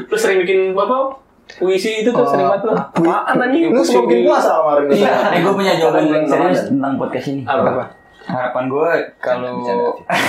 Lu 0.06 0.16
sering 0.16 0.38
bikin 0.40 0.72
apa? 0.72 1.14
Puisi 1.50 2.02
itu 2.02 2.10
tuh 2.10 2.22
sering 2.24 2.46
banget 2.46 2.62
lu. 2.64 2.74
Apaan 2.78 3.36
anjing? 3.36 3.74
Lu 3.74 3.82
sebelum 3.82 4.06
bikin 4.06 4.22
puasa 4.24 4.50
kemarin. 4.56 4.86
Iya, 4.88 5.10
eh 5.34 5.40
gue 5.40 5.52
punya 5.52 5.72
jawaban 5.74 6.02
yang 6.06 6.24
serius 6.24 6.60
tentang 6.66 6.94
podcast 6.94 7.26
ini. 7.28 7.42
Apa? 7.42 7.90
Harapan 8.30 8.64
gue 8.66 8.90
kalau 9.18 9.54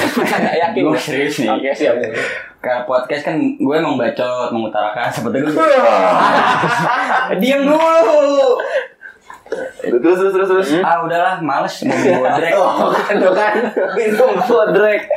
yakin. 0.62 0.82
gue 0.82 0.92
ya? 0.92 1.00
serius 1.00 1.36
nih. 1.40 1.50
Oke 1.50 1.70
siap. 1.72 1.96
Kayak 2.58 2.86
podcast 2.86 3.24
kan 3.24 3.36
gue 3.54 3.76
emang 3.76 3.96
bacot 3.96 4.50
mengutarakan 4.50 5.08
seperti 5.08 5.38
gue. 5.44 5.54
Diam 7.42 7.62
dulu. 7.64 8.58
terus 9.82 10.16
terus 10.16 10.32
terus 10.32 10.48
terus 10.48 10.70
Ah 10.80 11.04
udahlah, 11.04 11.44
males 11.44 11.76
mau 11.84 11.92
bodrek. 12.24 12.54
oh 12.56 12.88
kan 12.90 13.20
kan 13.20 13.56
minum 13.94 14.32
bodrek 14.40 15.12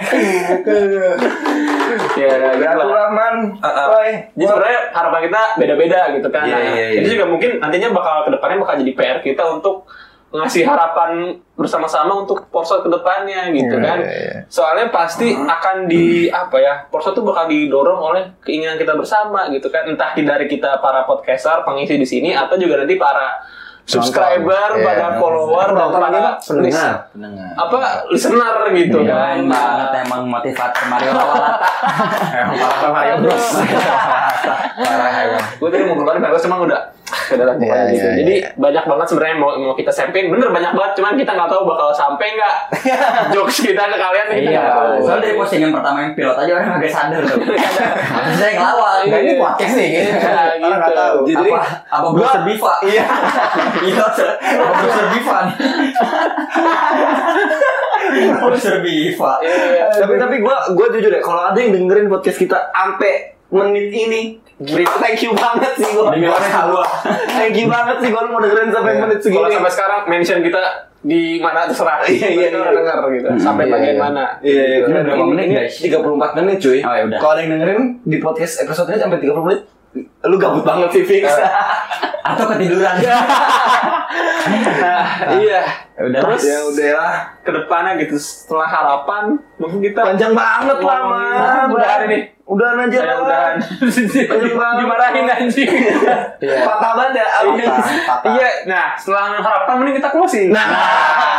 Ya, 2.14 2.26
gitu 2.50 2.66
Abdul 2.66 2.90
lah. 2.90 3.06
Rahman 3.06 3.34
Uh-uh. 3.54 3.86
Roy 3.92 4.10
Jadi 4.34 4.44
sebenarnya 4.44 4.80
harapan 4.90 5.20
kita 5.22 5.42
beda-beda 5.54 6.00
gitu 6.10 6.28
kan. 6.28 6.44
Iya, 6.46 6.58
iya. 6.58 6.86
Itu 6.98 7.14
juga 7.14 7.24
mungkin 7.28 7.50
nantinya 7.58 7.94
bakal 7.94 8.26
ke 8.26 8.30
depannya 8.34 8.58
bakal 8.58 8.74
jadi 8.82 8.92
PR 8.94 9.18
kita 9.20 9.42
untuk 9.46 9.86
ngasih 10.34 10.66
harapan 10.66 11.10
bersama-sama 11.54 12.10
untuk 12.18 12.50
Porsche 12.50 12.82
ke 12.82 12.90
depannya 12.90 13.54
gitu 13.54 13.78
Iya, 13.78 13.86
kan. 13.86 13.98
iya, 14.00 14.10
iya. 14.10 14.36
Soalnya 14.50 14.90
pasti 14.90 15.30
akan 15.30 15.86
di 15.86 16.26
apa 16.26 16.58
ya? 16.58 16.74
Porsche 16.84 17.14
tuh 17.14 17.22
bakal 17.22 17.46
didorong 17.46 18.00
oleh 18.02 18.22
keinginan 18.42 18.74
kita 18.74 18.92
bersama 18.92 19.46
gitu 19.48 19.70
kan. 19.70 19.86
Entah 19.86 20.10
dari 20.12 20.46
kita 20.46 20.82
para 20.82 21.02
podcaster 21.04 21.62
pengisi 21.62 21.94
di 21.94 22.04
sini 22.04 22.34
atau 22.34 22.58
juga 22.58 22.82
nanti 22.82 22.98
para 22.98 23.38
subscriber, 23.84 24.74
Iya. 24.74 24.82
pada 24.82 25.06
follower 25.20 25.68
dan 25.70 25.88
pada 25.92 26.40
juga, 26.40 26.90
pendengar. 27.12 27.52
apa 27.54 27.76
listener 28.08 28.56
gitu 28.72 28.98
Keren 28.98 29.44
kan. 29.44 29.44
banget 29.46 29.90
emang 30.08 30.22
motivator 30.24 30.84
Mario 30.88 31.12
Lawalata. 31.12 31.68
Parah 32.48 32.90
Mario 32.90 33.14
Bros. 33.20 33.44
Parah 34.74 35.10
gue 35.54 35.68
tadi 35.68 35.84
mau 35.84 35.94
keluarin 35.94 36.22
bagus 36.22 36.42
cuma 36.42 36.58
udah 36.58 36.80
pokoknya 37.04 37.54
Iya, 37.60 37.78
gitu. 37.86 38.00
iya, 38.02 38.12
Jadi 38.16 38.34
iya. 38.38 38.48
banyak 38.54 38.84
banget 38.84 39.06
sebenarnya 39.06 39.36
mau 39.36 39.50
mau 39.54 39.72
kita 39.72 39.88
sampein 39.88 40.26
bener 40.26 40.48
banyak 40.48 40.72
banget 40.72 40.92
cuman 40.94 41.14
kita 41.14 41.30
nggak 41.30 41.48
tahu 41.48 41.62
bakal 41.64 41.88
sampai 41.90 42.26
nggak 42.32 42.54
jokes 43.34 43.58
kita 43.60 43.82
ke 43.82 43.96
kalian 43.96 44.26
kita 44.30 44.50
Iya, 44.50 44.62
tahu. 44.66 44.88
soalnya 45.00 45.22
dari 45.22 45.34
postingan 45.34 45.70
pertama 45.70 45.98
yang 46.00 46.12
pilot 46.12 46.36
aja 46.38 46.50
orang 46.54 46.72
agak 46.74 46.90
sadar 46.90 47.22
tuh. 47.22 47.38
Saya 48.34 48.52
ngelawak. 48.54 48.92
Nah 49.04 49.18
ini 49.18 49.32
podcast 49.36 49.74
nih 49.74 49.88
gitu. 49.90 50.10
Iya, 50.10 50.32
Orang 50.58 50.58
nggak 50.58 50.80
gitu. 50.82 50.94
tahu. 50.96 51.16
Jadi- 51.24 51.52
apa 51.52 51.60
apa 51.86 52.06
Biva? 52.42 52.74
Iya. 52.82 53.04
Iya, 53.84 54.04
apa 54.54 54.72
browser 54.74 55.06
Biva 55.10 55.36
nih? 55.44 55.54
Biva. 58.80 59.32
Iya. 59.40 59.84
tapi 59.94 60.14
tapi 60.16 60.34
gue 60.38 60.56
gue 60.72 60.86
jujur 60.92 61.10
deh 61.10 61.22
kalau 61.22 61.42
ada 61.44 61.58
yang 61.58 61.72
dengerin 61.72 62.06
podcast 62.06 62.38
kita 62.38 62.58
sampai 62.70 63.12
menit 63.50 63.88
ini 63.90 64.22
Bri, 64.54 64.86
thank 65.02 65.18
you 65.26 65.34
banget 65.34 65.72
sih 65.74 65.90
gue. 65.90 66.06
Thank 67.34 67.56
you 67.58 67.66
banget 67.66 67.96
sih 67.98 68.08
gue 68.14 68.22
mau 68.30 68.38
dengerin 68.38 68.70
sampai 68.70 68.92
menit 69.02 69.18
Kalau 69.18 69.50
segini 69.50 69.54
sampai 69.58 69.72
sekarang 69.74 70.00
mention 70.06 70.38
kita 70.46 70.62
di 71.04 71.42
mana 71.42 71.68
terserah. 71.68 72.00
Iya, 72.06 72.28
iya, 72.32 72.48
iya. 72.54 72.70
denger 72.72 72.98
gitu. 73.12 73.28
Sampai 73.36 73.68
Iya, 73.68 73.72
bagian 73.76 73.96
iya. 73.98 74.02
mana. 74.02 74.24
Iya, 74.40 74.62
iya, 74.64 74.76
Ini 74.80 74.88
kita 74.88 75.02
berapa 75.04 75.24
menit, 75.26 75.46
guys? 75.52 75.74
34 75.82 76.38
menit 76.40 76.56
cuy. 76.62 76.78
Oh, 76.80 76.94
ya 76.94 77.02
udah. 77.10 77.18
Kalau 77.20 77.32
ada 77.34 77.40
yang 77.44 77.52
dengerin 77.58 77.80
di 78.06 78.16
podcast 78.22 78.54
episode 78.64 78.88
ini 78.88 78.98
sampai 79.02 79.18
30 79.20 79.44
menit, 79.44 79.60
lu 80.24 80.36
gabut 80.36 80.64
banget 80.66 80.88
sih 80.90 81.04
fix. 81.06 81.24
Atau 82.28 82.48
ketiduran. 82.50 82.96
Nah, 84.80 85.02
iya. 85.38 85.60
Ya 85.94 86.02
udah. 86.02 86.20
Terus 86.24 86.42
ya 86.42 86.58
udah 86.64 86.90
lah. 86.96 87.14
ke 87.44 87.50
depannya 87.52 88.00
gitu 88.00 88.16
setelah 88.16 88.64
harapan 88.64 89.36
mungkin 89.60 89.84
kita 89.84 90.00
Panjang 90.00 90.32
banget 90.32 90.80
lah, 90.80 90.98
Ngomongin- 91.04 91.36
man. 91.36 91.68
Udahan 91.76 92.00
ini. 92.08 92.18
Udahan 92.44 92.76
aja 92.88 92.98
lah. 93.04 93.16
udahan. 93.20 93.54
Dimarahin 94.80 95.28
anjing. 95.28 95.68
Iya. 96.40 96.56
Patah 96.64 96.92
banget 96.96 97.12
ya. 97.20 97.26
Iya. 97.44 97.66
Iya, 98.24 98.48
nah 98.64 98.84
setelah 98.96 99.36
harapan 99.38 99.74
mending 99.80 99.96
kita 100.00 100.08
closing. 100.08 100.48
Nah, 100.50 100.64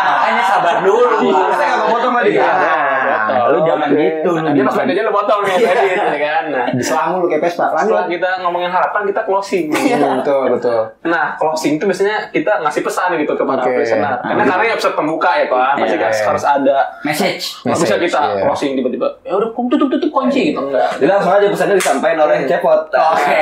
Makanya 0.05 0.43
sabar 0.45 0.75
dulu. 0.85 1.05
Iya. 1.25 1.43
Saya 1.57 1.65
nggak 1.73 1.79
mau 1.81 1.89
potong 1.97 2.13
sama 2.13 2.21
Iya. 3.95 4.03
Nah, 4.05 4.15
gitu, 4.15 4.29
Nah, 4.36 4.51
dia 4.51 4.63
pas 4.63 4.75
gimana? 4.75 4.91
aja 4.91 5.01
lu 5.01 5.12
potong 5.12 5.41
nih 5.41 5.53
tadi 5.58 5.86
gitu 5.88 6.17
kan. 6.17 6.43
Nah, 6.45 6.65
Diselang 6.71 7.10
lu 7.17 7.25
kayak 7.25 7.41
Vespa. 7.41 7.63
setelah 7.65 7.81
Lanjut. 7.81 8.12
kita 8.12 8.29
ngomongin 8.41 8.69
harapan 8.69 9.01
kita 9.08 9.21
closing. 9.23 9.65
Hmm, 9.71 10.19
betul 10.19 10.43
betul. 10.51 10.79
Nah, 11.03 11.25
closing 11.36 11.73
itu 11.75 11.84
biasanya 11.84 12.17
kita 12.29 12.51
ngasih 12.60 12.81
pesan 12.81 13.10
gitu 13.15 13.34
ke 13.34 13.43
para 13.43 13.62
Oke. 13.62 13.71
listener. 13.75 14.13
Karena 14.19 14.43
karena 14.45 14.63
episode 14.71 14.95
pembuka 14.95 15.31
ya 15.34 15.45
kan, 15.47 15.73
pasti 15.75 15.95
Iya, 15.95 16.03
kan 16.03 16.12
iya. 16.12 16.25
harus 16.27 16.45
ada 16.45 16.77
Message. 17.01 17.43
Nggak 17.63 17.77
bisa 17.79 17.95
kita 17.97 18.19
iya. 18.27 18.43
closing 18.43 18.71
tiba-tiba. 18.75 19.08
Ya 19.21 19.34
udah 19.34 19.49
tutup 19.51 19.88
tutup 19.88 20.10
kunci 20.12 20.51
gitu 20.51 20.60
enggak. 20.62 20.89
Jadi 20.97 21.08
langsung 21.08 21.31
aja 21.31 21.47
pesannya 21.47 21.75
disampaikan 21.75 22.19
oleh 22.21 22.38
cepot. 22.45 22.81
Oke. 22.91 23.38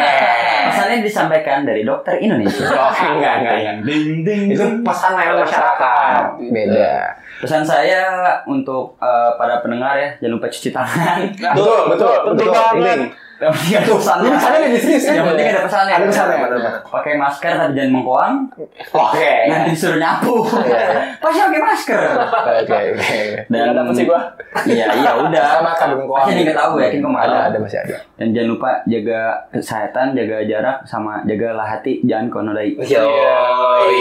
Pesannya 0.63 0.98
disampaikan 1.02 1.60
dari 1.63 1.82
dokter 1.84 2.16
Indonesia. 2.18 2.68
Oke, 2.89 3.06
enggak, 3.08 3.34
enggak. 3.42 3.56
Ding, 3.84 4.08
ding, 4.24 4.44
Itu 4.52 4.63
pesan 4.84 5.12
masyarakat. 5.16 6.22
Beda. 6.39 6.92
Pesan 7.43 7.63
saya 7.67 8.01
untuk 8.47 8.95
eh, 8.97 9.32
para 9.36 9.60
pendengar 9.60 9.99
ya, 9.99 10.10
jangan 10.23 10.39
lupa 10.39 10.47
cuci 10.47 10.69
tangan. 10.71 11.19
Betul, 11.36 11.79
betul, 11.91 12.15
Betul 12.32 12.47
betul. 12.47 12.56
banget. 12.56 12.99
Ini. 13.03 13.08
Yang 13.43 13.51
penting 13.60 13.75
ada 13.75 13.91
pesannya. 13.99 14.29
Pesannya 14.39 14.79
serius 14.79 15.03
kan? 15.03 15.13
Yang 15.19 15.27
penting 15.27 15.47
ada 15.51 15.62
pesannya. 15.67 15.93
Ada 15.99 16.06
pesannya. 16.08 16.38
Pakai 16.88 17.13
masker 17.19 17.51
tapi 17.60 17.71
jangan 17.75 17.91
mengkoang. 17.91 18.36
Oke. 18.95 19.34
Nanti 19.51 19.69
disuruh 19.75 19.99
nyapu. 19.99 20.36
Iya, 20.63 20.79
iya. 20.79 20.99
Pasti 21.19 21.39
pakai 21.43 21.60
masker. 21.60 21.99
Oke, 22.63 22.79
oke. 22.95 23.19
Dan 23.51 23.75
dapet 23.75 23.93
sih 23.99 24.06
gua. 24.08 24.21
Iya, 24.63 24.86
iya 24.95 25.12
udah. 25.19 25.43
Sama 25.60 25.71
kan 25.75 25.91
belum 25.91 26.08
Pasti 26.08 26.32
ada 26.32 26.39
yang 26.39 26.45
nggak 26.47 26.60
tahu 26.63 26.73
yakin 26.79 26.99
kok 27.03 27.12
Ada, 27.12 27.19
ada. 27.19 27.39
ada 27.51 27.58
masih 27.60 27.79
ada. 27.84 27.95
Dan 28.15 28.27
jangan 28.32 28.49
lupa 28.56 28.69
jaga 28.88 29.19
kesehatan, 29.51 30.06
jaga 30.15 30.38
jarak, 30.47 30.77
sama 30.88 31.13
jagalah 31.27 31.67
hati, 31.67 31.99
jangan 32.08 32.32
konodai. 32.32 32.79
Yoi. 32.79 33.99